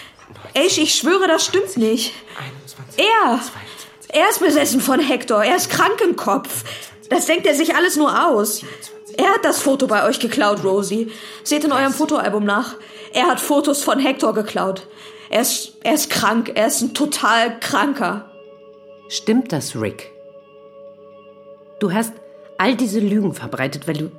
Ey, 0.54 0.68
ich 0.68 0.94
schwöre, 0.94 1.28
das 1.28 1.46
stimmt 1.46 1.78
nicht. 1.78 2.14
Er! 2.98 3.40
Er 4.10 4.30
ist 4.30 4.40
besessen 4.40 4.80
von 4.80 5.00
Hector. 5.00 5.44
Er 5.44 5.56
ist 5.56 5.72
krank 5.72 6.00
im 6.02 6.16
Kopf. 6.16 6.64
Das 7.10 7.26
denkt 7.26 7.48
er 7.48 7.56
sich 7.56 7.76
alles 7.76 7.96
nur 7.96 8.28
aus. 8.28 8.62
Er 9.18 9.30
hat 9.30 9.44
das 9.44 9.62
Foto 9.62 9.88
bei 9.88 10.08
euch 10.08 10.20
geklaut, 10.20 10.64
Rosie. 10.64 11.12
Seht 11.44 11.64
in 11.64 11.72
eurem 11.72 11.94
Fotoalbum 11.94 12.46
nach. 12.46 12.76
Er 13.14 13.26
hat 13.26 13.42
Fotos 13.42 13.84
von 13.84 14.00
Hector 14.00 14.34
geklaut. 14.34 14.88
Er 15.30 15.42
ist, 15.42 15.74
er 15.84 15.94
ist 15.94 16.10
krank. 16.10 16.52
Er 16.56 16.68
ist 16.68 16.82
ein 16.82 16.94
total 16.94 17.60
kranker. 17.60 18.30
Stimmt 19.08 19.52
das, 19.52 19.76
Rick? 19.76 20.12
Du 21.80 21.94
hast 21.94 22.14
all 22.58 22.76
diese 22.76 23.00
Lügen 23.00 23.34
verbreitet, 23.34 23.88
weil 23.88 23.98
du, 23.98 24.12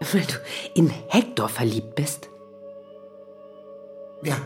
weil 0.12 0.22
du 0.22 0.34
in 0.74 0.90
Hector 1.08 1.48
verliebt 1.48 1.94
bist? 1.94 2.28
Ja. 4.22 4.36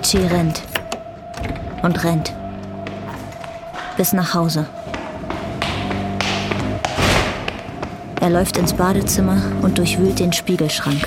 Richie 0.00 0.26
rennt 0.28 0.62
und 1.82 2.04
rennt 2.04 2.32
bis 3.98 4.14
nach 4.14 4.32
Hause. 4.32 4.64
Er 8.18 8.30
läuft 8.30 8.56
ins 8.56 8.72
Badezimmer 8.72 9.42
und 9.60 9.76
durchwühlt 9.76 10.18
den 10.18 10.32
Spiegelschrank. 10.32 11.06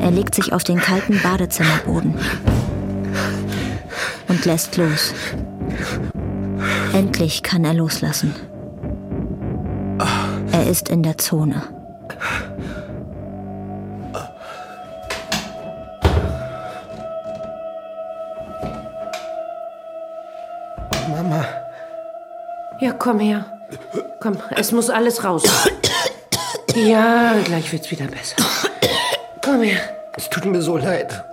Er 0.00 0.12
legt 0.12 0.36
sich 0.36 0.52
auf 0.52 0.62
den 0.62 0.78
kalten 0.78 1.20
Badezimmerboden 1.20 2.14
und 4.28 4.44
lässt 4.44 4.76
los. 4.76 5.12
Endlich 6.94 7.42
kann 7.42 7.64
er 7.64 7.74
loslassen. 7.74 8.34
Er 10.52 10.66
ist 10.68 10.88
in 10.88 11.02
der 11.02 11.18
Zone. 11.18 11.60
Mama. 21.08 21.44
Ja, 22.78 22.92
komm 22.92 23.18
her. 23.18 23.44
Komm, 24.20 24.38
es 24.56 24.70
muss 24.70 24.88
alles 24.88 25.24
raus. 25.24 25.42
Ja, 26.76 27.34
gleich 27.44 27.72
wird's 27.72 27.90
wieder 27.90 28.06
besser. 28.06 28.36
Komm 29.44 29.62
her. 29.62 29.80
Es 30.16 30.30
tut 30.30 30.44
mir 30.44 30.62
so 30.62 30.76
leid. 30.76 31.24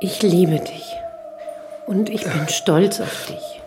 Ich 0.00 0.22
liebe 0.22 0.58
dich. 0.60 0.83
Und 1.94 2.10
ich 2.10 2.24
bin 2.24 2.48
stolz 2.48 3.00
auf 3.00 3.26
dich. 3.26 3.62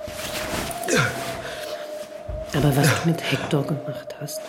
Aber 2.53 2.75
was 2.75 2.87
du 3.01 3.09
mit 3.09 3.31
Hector 3.31 3.63
gemacht 3.63 4.15
hast 4.19 4.41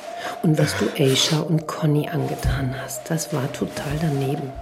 und 0.43 0.59
was 0.59 0.77
du 0.79 0.87
Aisha 0.99 1.39
und 1.39 1.69
Conny 1.69 2.09
angetan 2.09 2.75
hast, 2.83 3.09
das 3.09 3.33
war 3.33 3.53
total 3.53 3.93
daneben. 4.01 4.53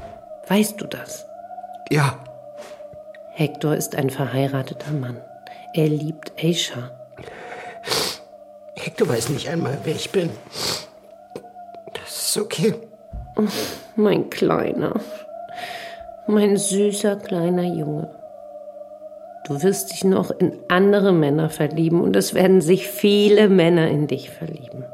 Weißt 0.49 0.79
du 0.79 0.87
das? 0.87 1.25
Ja. 1.91 2.19
Hector 3.31 3.75
ist 3.75 3.97
ein 3.97 4.11
verheirateter 4.11 4.91
Mann. 4.91 5.17
Er 5.73 5.89
liebt 5.89 6.33
Aisha. 6.39 6.91
Hector 8.75 9.09
weiß 9.09 9.31
nicht 9.31 9.49
einmal, 9.49 9.79
wer 9.85 9.95
ich 9.95 10.11
bin. 10.11 10.29
Das 11.95 12.29
ist 12.29 12.37
okay. 12.37 12.75
Oh, 13.37 13.45
mein 13.95 14.29
Kleiner. 14.29 15.01
Mein 16.27 16.59
süßer 16.59 17.17
kleiner 17.17 17.63
Junge. 17.63 18.26
Du 19.47 19.63
wirst 19.63 19.93
dich 19.93 20.03
noch 20.03 20.33
in 20.33 20.59
andere 20.67 21.13
Männer 21.13 21.51
verlieben 21.51 22.01
und 22.01 22.17
es 22.17 22.35
werden 22.35 22.61
sich 22.61 22.89
viele 22.89 23.49
Männer 23.49 23.89
in 23.89 24.09
dich 24.09 24.29
verlieben. 24.29 24.85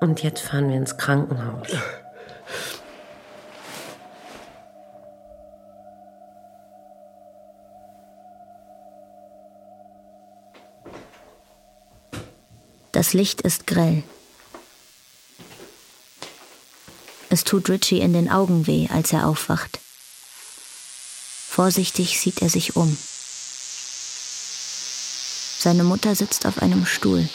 Und 0.00 0.22
jetzt 0.22 0.40
fahren 0.40 0.68
wir 0.68 0.76
ins 0.76 0.98
Krankenhaus. 0.98 1.68
Das 12.92 13.14
Licht 13.14 13.40
ist 13.40 13.66
grell. 13.66 14.02
Es 17.30 17.44
tut 17.44 17.70
Richie 17.70 18.00
in 18.00 18.12
den 18.12 18.30
Augen 18.30 18.66
weh, 18.66 18.88
als 18.92 19.14
er 19.14 19.26
aufwacht. 19.26 19.80
Vorsichtig 21.58 22.20
sieht 22.20 22.40
er 22.40 22.48
sich 22.48 22.76
um. 22.76 22.96
Seine 25.58 25.82
Mutter 25.82 26.14
sitzt 26.14 26.46
auf 26.46 26.62
einem 26.62 26.86
Stuhl 26.86 27.28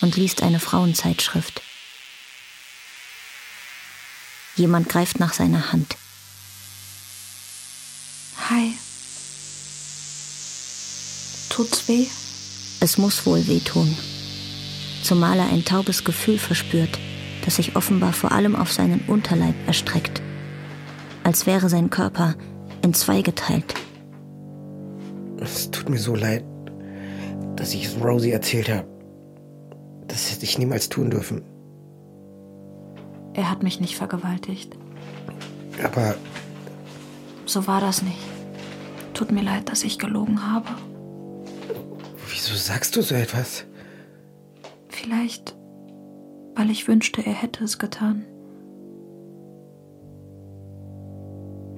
und 0.00 0.16
liest 0.16 0.42
eine 0.42 0.58
Frauenzeitschrift. 0.58 1.60
Jemand 4.56 4.88
greift 4.88 5.20
nach 5.20 5.34
seiner 5.34 5.72
Hand. 5.72 5.98
Hi. 8.48 8.72
Tut's 11.50 11.86
weh? 11.86 12.06
Es 12.80 12.96
muss 12.96 13.26
wohl 13.26 13.46
wehtun, 13.46 13.94
zumal 15.02 15.38
er 15.38 15.50
ein 15.50 15.66
taubes 15.66 16.02
Gefühl 16.02 16.38
verspürt, 16.38 16.98
das 17.44 17.56
sich 17.56 17.76
offenbar 17.76 18.14
vor 18.14 18.32
allem 18.32 18.56
auf 18.56 18.72
seinen 18.72 19.00
Unterleib 19.06 19.54
erstreckt, 19.66 20.22
als 21.24 21.44
wäre 21.44 21.68
sein 21.68 21.90
Körper 21.90 22.36
in 22.84 22.94
zwei 22.94 23.22
geteilt. 23.22 23.74
Es 25.40 25.70
tut 25.70 25.88
mir 25.88 25.98
so 25.98 26.14
leid, 26.14 26.44
dass 27.56 27.74
ich 27.74 27.86
es 27.86 28.02
Rosie 28.02 28.30
erzählt 28.30 28.68
habe. 28.68 28.86
Das 30.06 30.30
hätte 30.30 30.44
ich 30.44 30.58
niemals 30.58 30.88
tun 30.90 31.10
dürfen. 31.10 31.42
Er 33.32 33.50
hat 33.50 33.62
mich 33.62 33.80
nicht 33.80 33.96
vergewaltigt. 33.96 34.76
Aber. 35.82 36.14
So 37.46 37.66
war 37.66 37.80
das 37.80 38.02
nicht. 38.02 38.18
Tut 39.14 39.32
mir 39.32 39.42
leid, 39.42 39.70
dass 39.70 39.82
ich 39.82 39.98
gelogen 39.98 40.52
habe. 40.52 40.68
Wieso 42.28 42.54
sagst 42.54 42.96
du 42.96 43.02
so 43.02 43.14
etwas? 43.14 43.64
Vielleicht, 44.88 45.56
weil 46.54 46.70
ich 46.70 46.86
wünschte, 46.86 47.24
er 47.24 47.32
hätte 47.32 47.64
es 47.64 47.78
getan. 47.78 48.24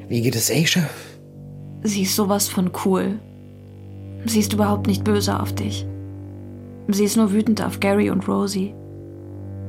Wie 0.08 0.22
geht 0.22 0.36
es 0.36 0.50
Aisha? 0.50 0.88
Sie 1.82 2.02
ist 2.02 2.16
sowas 2.16 2.48
von 2.48 2.70
cool. 2.84 3.18
Sie 4.24 4.40
ist 4.40 4.52
überhaupt 4.52 4.86
nicht 4.86 5.04
böse 5.04 5.38
auf 5.40 5.52
dich. 5.52 5.86
Sie 6.88 7.04
ist 7.04 7.16
nur 7.16 7.32
wütend 7.32 7.62
auf 7.62 7.80
Gary 7.80 8.10
und 8.10 8.26
Rosie. 8.28 8.74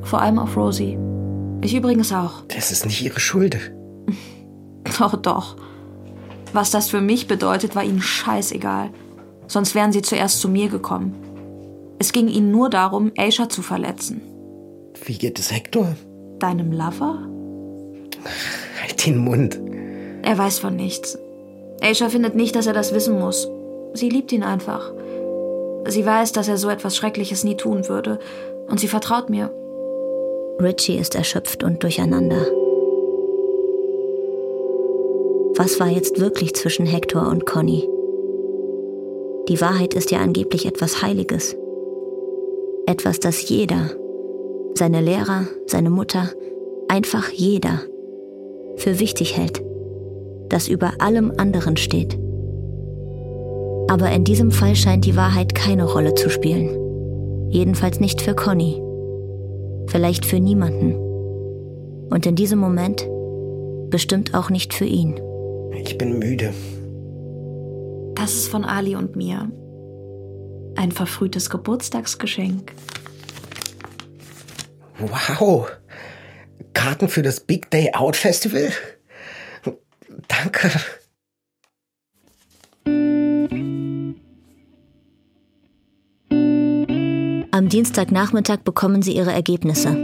Vor 0.01 0.21
allem 0.21 0.39
auf 0.39 0.55
Rosie. 0.55 0.97
Ich 1.61 1.75
übrigens 1.75 2.13
auch. 2.13 2.43
Das 2.47 2.71
ist 2.71 2.85
nicht 2.85 3.03
ihre 3.03 3.19
Schuld. 3.19 3.57
Doch, 4.99 5.21
doch. 5.21 5.57
Was 6.53 6.71
das 6.71 6.89
für 6.89 7.01
mich 7.01 7.27
bedeutet, 7.27 7.75
war 7.75 7.83
ihnen 7.83 8.01
scheißegal. 8.01 8.89
Sonst 9.47 9.75
wären 9.75 9.91
sie 9.91 10.01
zuerst 10.01 10.39
zu 10.39 10.47
mir 10.47 10.69
gekommen. 10.69 11.13
Es 11.99 12.13
ging 12.13 12.29
ihnen 12.29 12.51
nur 12.51 12.69
darum, 12.69 13.11
Aisha 13.17 13.49
zu 13.49 13.61
verletzen. 13.61 14.21
Wie 15.05 15.17
geht 15.17 15.39
es 15.39 15.51
Hector? 15.51 15.95
Deinem 16.39 16.71
Lover? 16.71 17.27
Halt 18.81 19.05
den 19.05 19.17
Mund. 19.17 19.59
Er 20.23 20.37
weiß 20.37 20.59
von 20.59 20.75
nichts. 20.75 21.17
Aisha 21.81 22.09
findet 22.09 22.35
nicht, 22.35 22.55
dass 22.55 22.67
er 22.67 22.73
das 22.73 22.93
wissen 22.93 23.19
muss. 23.19 23.49
Sie 23.93 24.09
liebt 24.09 24.31
ihn 24.31 24.43
einfach. 24.43 24.91
Sie 25.87 26.05
weiß, 26.05 26.31
dass 26.31 26.47
er 26.47 26.57
so 26.57 26.69
etwas 26.69 26.95
Schreckliches 26.95 27.43
nie 27.43 27.55
tun 27.55 27.87
würde. 27.87 28.19
Und 28.69 28.79
sie 28.79 28.87
vertraut 28.87 29.29
mir. 29.29 29.51
Richie 30.59 30.97
ist 30.97 31.15
erschöpft 31.15 31.63
und 31.63 31.83
durcheinander. 31.83 32.45
Was 35.55 35.79
war 35.79 35.87
jetzt 35.87 36.19
wirklich 36.19 36.55
zwischen 36.55 36.85
Hector 36.85 37.27
und 37.27 37.45
Conny? 37.45 37.87
Die 39.47 39.61
Wahrheit 39.61 39.93
ist 39.93 40.11
ja 40.11 40.19
angeblich 40.19 40.65
etwas 40.65 41.01
Heiliges. 41.01 41.55
Etwas, 42.85 43.19
das 43.19 43.47
jeder, 43.49 43.91
seine 44.73 45.01
Lehrer, 45.01 45.47
seine 45.65 45.89
Mutter, 45.89 46.29
einfach 46.89 47.29
jeder, 47.29 47.81
für 48.75 48.99
wichtig 48.99 49.37
hält 49.37 49.66
das 50.49 50.67
über 50.67 50.93
allem 50.99 51.33
anderen 51.37 51.77
steht. 51.77 52.17
Aber 53.89 54.11
in 54.11 54.23
diesem 54.23 54.51
Fall 54.51 54.75
scheint 54.75 55.05
die 55.05 55.15
Wahrheit 55.15 55.55
keine 55.55 55.85
Rolle 55.85 56.13
zu 56.13 56.29
spielen. 56.29 57.49
Jedenfalls 57.49 57.99
nicht 57.99 58.21
für 58.21 58.35
Conny. 58.35 58.81
Vielleicht 59.87 60.25
für 60.25 60.39
niemanden. 60.39 60.95
Und 62.09 62.25
in 62.25 62.35
diesem 62.35 62.59
Moment 62.59 63.07
bestimmt 63.89 64.33
auch 64.33 64.49
nicht 64.49 64.73
für 64.73 64.85
ihn. 64.85 65.19
Ich 65.73 65.97
bin 65.97 66.19
müde. 66.19 66.53
Das 68.15 68.33
ist 68.33 68.47
von 68.49 68.65
Ali 68.65 68.95
und 68.95 69.15
mir. 69.15 69.49
Ein 70.75 70.91
verfrühtes 70.91 71.49
Geburtstagsgeschenk. 71.49 72.73
Wow. 74.99 75.71
Karten 76.73 77.07
für 77.07 77.21
das 77.21 77.39
Big 77.39 77.71
Day 77.71 77.91
Out 77.93 78.15
Festival? 78.15 78.71
Danke. 80.27 80.71
Am 87.51 87.69
Dienstagnachmittag 87.69 88.59
bekommen 88.59 89.01
sie 89.01 89.15
ihre 89.15 89.31
Ergebnisse. 89.31 89.95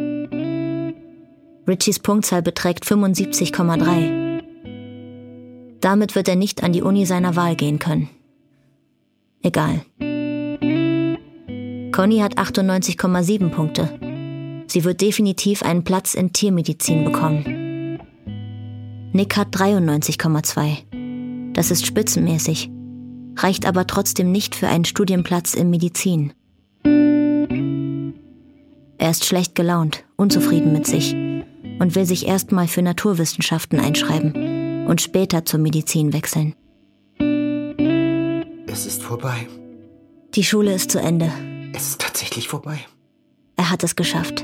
Richies 1.68 2.00
Punktzahl 2.00 2.42
beträgt 2.42 2.84
75,3. 2.86 4.42
Damit 5.80 6.16
wird 6.16 6.28
er 6.28 6.36
nicht 6.36 6.64
an 6.64 6.74
die 6.74 6.82
Uni 6.82 7.06
seiner 7.06 7.36
Wahl 7.36 7.56
gehen 7.56 7.78
können. 7.80 8.10
Egal. 9.44 9.82
Conny 11.92 12.20
hat 12.20 12.38
98,7 12.38 13.50
Punkte. 13.50 14.00
Sie 14.68 14.84
wird 14.84 15.02
definitiv 15.02 15.62
einen 15.62 15.84
Platz 15.84 16.16
in 16.16 16.34
Tiermedizin 16.34 17.06
bekommen. 17.06 17.63
Nick 19.14 19.38
hat 19.38 19.56
93,2. 19.56 21.54
Das 21.54 21.70
ist 21.70 21.86
spitzenmäßig, 21.86 22.72
reicht 23.38 23.68
aber 23.68 23.86
trotzdem 23.86 24.32
nicht 24.32 24.56
für 24.56 24.68
einen 24.68 24.86
Studienplatz 24.86 25.54
in 25.54 25.70
Medizin. 25.70 26.34
Er 28.98 29.12
ist 29.12 29.26
schlecht 29.26 29.54
gelaunt, 29.54 30.04
unzufrieden 30.16 30.74
mit 30.74 30.88
sich 30.88 31.14
und 31.14 31.94
will 31.94 32.06
sich 32.06 32.26
erstmal 32.26 32.68
für 32.68 32.82
Naturwissenschaften 32.82 33.80
einschreiben 33.80 34.88
und 34.88 35.00
später 35.00 35.46
zur 35.46 35.60
Medizin 35.60 36.12
wechseln. 36.12 36.56
Es 38.66 38.88
ist 38.88 39.04
vorbei. 39.04 39.48
Die 40.34 40.44
Schule 40.44 40.74
ist 40.74 40.90
zu 40.90 41.00
Ende. 41.00 41.32
Es 41.76 41.90
ist 41.90 42.02
tatsächlich 42.02 42.48
vorbei. 42.48 42.80
Er 43.58 43.70
hat 43.70 43.84
es 43.84 43.96
geschafft. 43.96 44.43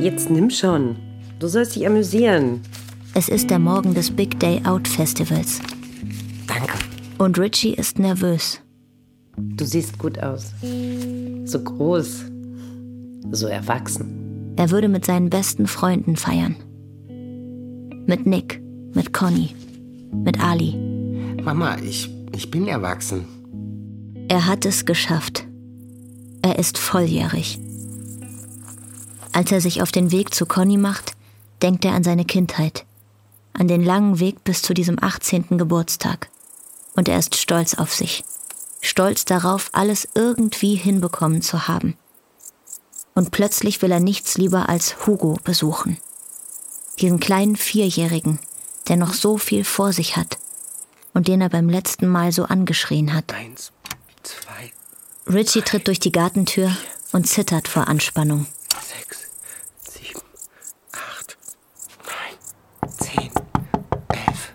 Jetzt 0.00 0.30
nimm 0.30 0.50
schon. 0.50 0.96
Du 1.38 1.48
sollst 1.48 1.74
dich 1.74 1.86
amüsieren. 1.86 2.60
Es 3.14 3.28
ist 3.28 3.50
der 3.50 3.58
Morgen 3.58 3.94
des 3.94 4.10
Big 4.10 4.38
Day 4.40 4.60
Out 4.64 4.86
Festivals. 4.86 5.60
Danke. 6.46 6.72
Und 7.18 7.38
Richie 7.38 7.74
ist 7.74 7.98
nervös. 7.98 8.60
Du 9.36 9.64
siehst 9.64 9.98
gut 9.98 10.18
aus. 10.18 10.52
So 11.44 11.60
groß. 11.62 12.24
So 13.32 13.46
erwachsen. 13.46 14.52
Er 14.56 14.70
würde 14.70 14.88
mit 14.88 15.04
seinen 15.04 15.30
besten 15.30 15.66
Freunden 15.66 16.16
feiern. 16.16 16.56
Mit 18.06 18.26
Nick, 18.26 18.62
mit 18.94 19.12
Conny, 19.12 19.54
mit 20.12 20.42
Ali. 20.42 20.76
Mama, 21.42 21.76
ich, 21.78 22.10
ich 22.32 22.50
bin 22.50 22.68
erwachsen. 22.68 23.24
Er 24.28 24.46
hat 24.46 24.66
es 24.66 24.84
geschafft. 24.84 25.46
Er 26.42 26.58
ist 26.58 26.78
volljährig. 26.78 27.58
Als 29.34 29.52
er 29.52 29.60
sich 29.60 29.82
auf 29.82 29.92
den 29.92 30.10
Weg 30.12 30.32
zu 30.32 30.46
Conny 30.46 30.78
macht, 30.78 31.12
denkt 31.60 31.84
er 31.84 31.92
an 31.92 32.04
seine 32.04 32.24
Kindheit. 32.24 32.86
an 33.54 33.68
den 33.68 33.82
langen 33.84 34.18
Weg 34.18 34.42
bis 34.44 34.62
zu 34.62 34.74
diesem 34.74 35.02
18. 35.02 35.58
Geburtstag. 35.58 36.28
Und 36.96 37.08
er 37.08 37.18
ist 37.18 37.36
stolz 37.36 37.74
auf 37.74 37.94
sich. 37.94 38.24
Stolz 38.80 39.24
darauf, 39.24 39.70
alles 39.72 40.08
irgendwie 40.14 40.74
hinbekommen 40.74 41.40
zu 41.40 41.66
haben. 41.68 41.96
Und 43.14 43.30
plötzlich 43.30 43.80
will 43.80 43.92
er 43.92 44.00
nichts 44.00 44.36
lieber 44.36 44.68
als 44.68 45.06
Hugo 45.06 45.38
besuchen. 45.44 45.98
Diesen 46.98 47.20
kleinen 47.20 47.56
Vierjährigen, 47.56 48.40
der 48.88 48.96
noch 48.96 49.14
so 49.14 49.38
viel 49.38 49.64
vor 49.64 49.92
sich 49.92 50.16
hat 50.16 50.38
und 51.12 51.28
den 51.28 51.40
er 51.40 51.48
beim 51.48 51.68
letzten 51.68 52.08
Mal 52.08 52.32
so 52.32 52.44
angeschrien 52.44 53.14
hat. 53.14 53.32
Eins, 53.32 53.72
zwei. 54.22 54.72
Richie 55.32 55.62
tritt 55.62 55.86
durch 55.86 56.00
die 56.00 56.12
Gartentür 56.12 56.76
und 57.12 57.28
zittert 57.28 57.68
vor 57.68 57.86
Anspannung. 57.88 58.46
Sechs, 58.82 59.26
sieben, 59.80 60.20
acht, 60.92 61.38
neun, 62.04 62.90
zehn, 62.98 63.30
elf, 64.08 64.52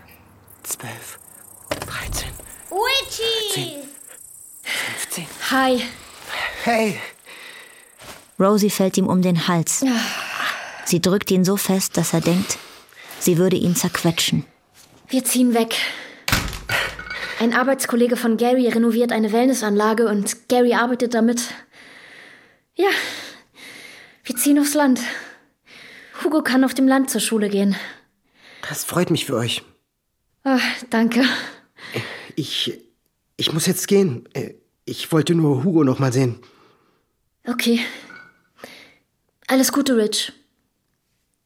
zwölf, 0.62 1.18
dreizehn, 1.70 2.30
Richie! 2.70 3.82
fünfzehn. 4.62 5.26
Hi. 5.50 5.80
Hey! 6.62 7.00
Rosie 8.38 8.70
fällt 8.70 8.96
ihm 8.96 9.08
um 9.08 9.20
den 9.20 9.48
Hals. 9.48 9.84
Sie 10.84 11.00
drückt 11.00 11.28
ihn 11.32 11.44
so 11.44 11.56
fest, 11.56 11.96
dass 11.96 12.12
er 12.12 12.20
denkt, 12.20 12.56
sie 13.18 13.36
würde 13.36 13.56
ihn 13.56 13.74
zerquetschen. 13.74 14.44
Wir 15.08 15.24
ziehen 15.24 15.52
weg. 15.54 15.74
Ein 17.40 17.52
Arbeitskollege 17.52 18.16
von 18.16 18.36
Gary 18.36 18.68
renoviert 18.68 19.10
eine 19.10 19.32
Wellnessanlage 19.32 20.06
und 20.06 20.48
Gary 20.48 20.74
arbeitet 20.74 21.14
damit. 21.14 21.42
Ja, 22.76 22.90
wir 24.22 24.36
ziehen 24.36 24.58
aufs 24.60 24.74
Land. 24.74 25.00
Hugo 26.22 26.42
kann 26.42 26.62
auf 26.62 26.74
dem 26.74 26.86
Land 26.86 27.10
zur 27.10 27.20
Schule 27.20 27.48
gehen. 27.48 27.74
Das 28.68 28.84
freut 28.84 29.10
mich 29.10 29.26
für 29.26 29.34
euch. 29.34 29.62
Ah, 30.44 30.60
danke. 30.90 31.24
Ich. 32.36 32.78
Ich 33.36 33.52
muss 33.52 33.66
jetzt 33.66 33.88
gehen. 33.88 34.28
Ich 34.84 35.12
wollte 35.12 35.34
nur 35.34 35.64
Hugo 35.64 35.84
noch 35.84 35.98
mal 35.98 36.12
sehen. 36.12 36.40
Okay. 37.46 37.80
Alles 39.46 39.72
Gute, 39.72 39.96
Rich. 39.96 40.32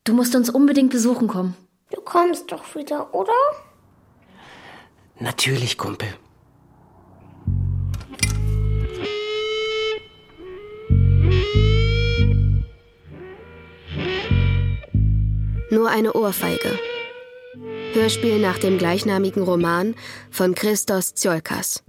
Du 0.05 0.13
musst 0.13 0.35
uns 0.35 0.51
unbedingt 0.51 0.91
besuchen 0.91 1.29
kommen. 1.29 1.57
Du 1.91 2.01
kommst 2.01 2.51
doch 2.53 2.75
wieder, 2.75 3.15
oder? 3.15 3.33
Natürlich, 5.19 5.79
Kumpel. 5.79 6.09
Nur 15.71 15.89
eine 15.89 16.13
Ohrfeige. 16.13 16.79
Hörspiel 17.95 18.39
nach 18.39 18.59
dem 18.59 18.79
gleichnamigen 18.79 19.43
Roman 19.43 19.95
von 20.31 20.55
Christos 20.55 21.15
Tsiolkas. 21.15 21.83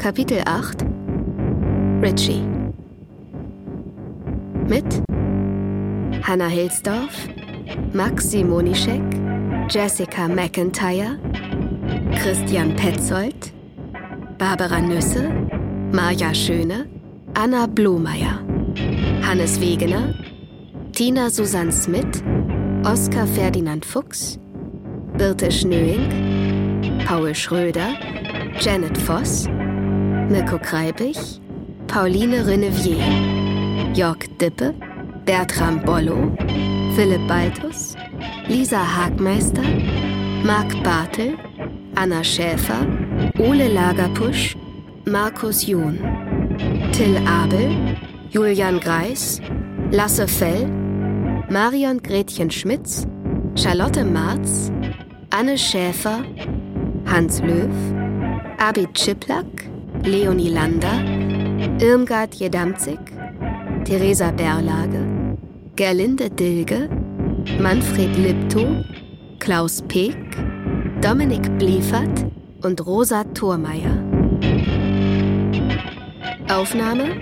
Kapitel 0.00 0.40
8 0.46 0.82
Richie. 2.00 2.42
Mit 4.66 5.02
Hanna 6.22 6.46
Hilsdorf, 6.46 7.28
Max 7.92 8.30
Simonischek, 8.30 9.02
Jessica 9.68 10.26
McIntyre, 10.26 11.18
Christian 12.16 12.74
Petzold, 12.76 13.52
Barbara 14.38 14.80
Nüsse, 14.80 15.30
Maja 15.92 16.32
Schöne, 16.32 16.86
Anna 17.34 17.66
Blomeyer, 17.66 18.40
Hannes 19.20 19.60
Wegener, 19.60 20.14
Tina 20.92 21.28
Susann 21.28 21.70
Smith, 21.70 22.22
Oskar 22.84 23.26
Ferdinand 23.26 23.84
Fuchs, 23.84 24.38
Birte 25.18 25.50
Schnöing, 25.52 27.04
Paul 27.04 27.34
Schröder, 27.34 27.92
Janet 28.60 28.96
Voss, 28.96 29.46
Mirko 30.30 30.58
Kreibich, 30.58 31.40
Pauline 31.88 32.46
Renevier, 32.46 33.02
Jörg 33.94 34.28
Dippe, 34.38 34.72
Bertram 35.24 35.80
Bollo, 35.82 36.30
Philipp 36.94 37.26
Baltus, 37.26 37.96
Lisa 38.46 38.78
Hagmeister, 38.78 39.64
Marc 40.44 40.70
Bartel, 40.84 41.36
Anna 41.96 42.22
Schäfer, 42.22 42.86
Ole 43.40 43.66
Lagerpusch, 43.66 44.54
Markus 45.04 45.66
John, 45.66 45.98
Till 46.92 47.16
Abel, 47.26 47.96
Julian 48.30 48.78
Greis, 48.78 49.40
Lasse 49.90 50.28
Fell, 50.28 50.64
Marion 51.50 51.98
Gretchen 51.98 52.50
Schmitz, 52.50 53.04
Charlotte 53.56 54.04
Marz, 54.04 54.70
Anne 55.30 55.58
Schäfer, 55.58 56.24
Hans 57.04 57.40
Löw, 57.40 57.68
Abid 58.58 58.96
Schiplak, 58.96 59.69
Leonie 60.04 60.48
Lander, 60.48 61.04
Irmgard 61.80 62.34
Jedamzig, 62.34 62.98
Theresa 63.84 64.30
Berlage, 64.30 65.36
Gerlinde 65.76 66.30
Dilge, 66.30 66.88
Manfred 67.60 68.16
Liptow, 68.16 68.84
Klaus 69.38 69.82
Peek, 69.82 70.16
Dominik 71.02 71.58
Bliefert 71.58 72.26
und 72.62 72.84
Rosa 72.86 73.24
Thormeier. 73.34 74.02
Aufnahme 76.50 77.20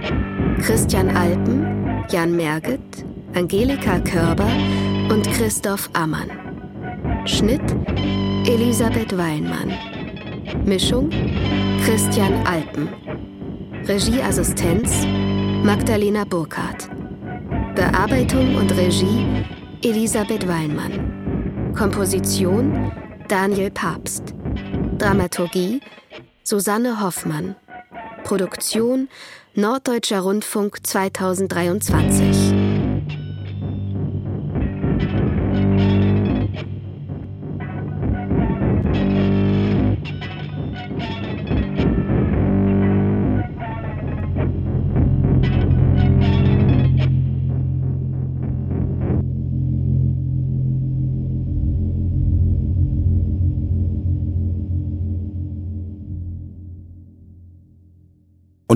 Christian 0.63 1.17
Alpen, 1.17 2.05
Jan 2.11 2.35
Merget, 2.37 2.81
Angelika 3.35 3.99
Körber 4.01 4.51
und 5.11 5.29
Christoph 5.33 5.91
Ammann. 5.93 6.31
Schnitt 7.27 7.61
Elisabeth 8.47 9.17
Weinmann. 9.17 9.73
Mischung 10.65 11.11
Christian 11.89 12.47
Alpen. 12.47 12.87
Regieassistenz 13.89 15.07
Magdalena 15.65 16.25
Burkhardt. 16.27 16.91
Bearbeitung 17.75 18.57
und 18.57 18.77
Regie 18.77 19.25
Elisabeth 19.83 20.47
Weinmann. 20.47 21.73
Komposition 21.75 22.93
Daniel 23.29 23.71
Papst. 23.71 24.35
Dramaturgie 24.99 25.81
Susanne 26.43 27.01
Hoffmann. 27.01 27.57
Produktion 28.23 29.09
Norddeutscher 29.55 30.21
Rundfunk 30.21 30.87
2023. 30.87 32.48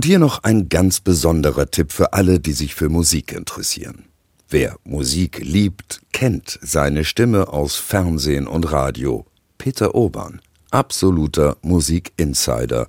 Und 0.03 0.07
hier 0.07 0.19
noch 0.19 0.43
ein 0.43 0.69
ganz 0.69 0.99
besonderer 0.99 1.71
Tipp 1.71 1.93
für 1.93 2.13
alle, 2.13 2.41
die 2.41 2.55
sich 2.55 2.75
für 2.75 2.89
Musik 2.89 3.31
interessieren. 3.31 4.07
Wer 4.49 4.75
Musik 4.83 5.39
liebt, 5.39 6.01
kennt 6.13 6.59
seine 6.61 7.05
Stimme 7.05 7.47
aus 7.47 7.77
Fernsehen 7.77 8.49
und 8.49 8.73
Radio. 8.73 9.27
Peter 9.59 9.95
Urban, 9.95 10.41
absoluter 10.73 11.57
Musikinsider, 11.63 12.89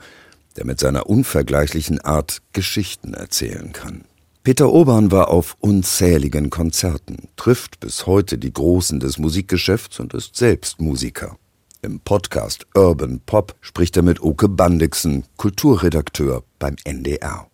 der 0.57 0.65
mit 0.65 0.79
seiner 0.79 1.07
unvergleichlichen 1.07 2.01
Art 2.01 2.41
Geschichten 2.51 3.13
erzählen 3.13 3.73
kann. 3.73 4.05
Peter 4.41 4.73
Urban 4.73 5.11
war 5.11 5.27
auf 5.27 5.55
unzähligen 5.59 6.49
Konzerten, 6.49 7.27
trifft 7.35 7.79
bis 7.79 8.07
heute 8.07 8.39
die 8.39 8.53
Großen 8.53 8.99
des 8.99 9.19
Musikgeschäfts 9.19 9.99
und 9.99 10.15
ist 10.15 10.35
selbst 10.35 10.81
Musiker. 10.81 11.37
Im 11.83 11.99
Podcast 11.99 12.65
Urban 12.75 13.19
Pop 13.25 13.55
spricht 13.59 13.97
er 13.97 14.03
mit 14.03 14.21
Oke 14.21 14.47
Bandixen, 14.47 15.25
Kulturredakteur 15.35 16.43
beim 16.57 16.77
NDR. 16.85 17.47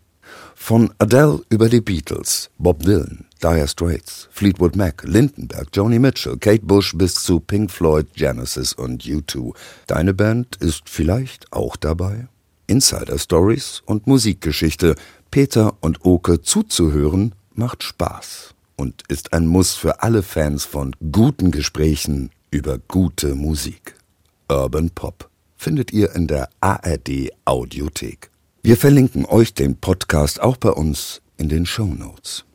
Von 0.54 0.94
Adele 1.00 1.42
über 1.50 1.68
die 1.68 1.82
Beatles, 1.82 2.52
Bob 2.60 2.84
Dylan, 2.84 3.26
Dire 3.42 3.68
Straits, 3.68 4.30
Fleetwood 4.32 4.76
Mac, 4.76 5.04
Lindenberg, 5.04 5.70
Joni 5.74 5.98
Mitchell, 5.98 6.38
Kate 6.38 6.64
Bush 6.64 6.96
bis 6.96 7.16
zu 7.16 7.40
Pink 7.40 7.72
Floyd, 7.72 8.06
Genesis 8.14 8.74
und 8.74 9.04
U2. 9.04 9.56
Deine 9.88 10.14
Band 10.14 10.58
ist 10.58 10.84
vielleicht 10.88 11.52
auch 11.52 11.76
dabei? 11.76 12.28
Insider 12.68 13.18
Stories 13.18 13.82
und 13.88 14.06
Musikgeschichte. 14.06 14.94
Peter 15.32 15.76
und 15.82 16.06
Oke 16.06 16.44
zuzuhören 16.44 17.34
macht 17.56 17.82
Spaß 17.82 18.54
und 18.76 19.04
ist 19.08 19.34
ein 19.34 19.48
Muss 19.48 19.74
für 19.74 20.04
alle 20.04 20.22
Fans 20.22 20.66
von 20.66 20.96
guten 21.12 21.50
Gesprächen 21.50 22.30
über 22.52 22.78
gute 22.78 23.34
Musik. 23.34 23.99
Urban 24.50 24.90
Pop 24.90 25.30
findet 25.56 25.94
ihr 25.94 26.16
in 26.16 26.26
der 26.26 26.50
ARD 26.60 27.30
Audiothek. 27.46 28.32
Wir 28.64 28.78
verlinken 28.78 29.26
euch 29.26 29.54
den 29.54 29.76
Podcast 29.78 30.42
auch 30.42 30.58
bei 30.58 30.72
uns 30.72 31.22
in 31.38 31.50
den 31.50 31.66
Show 31.66 31.86
Notes. 31.86 32.46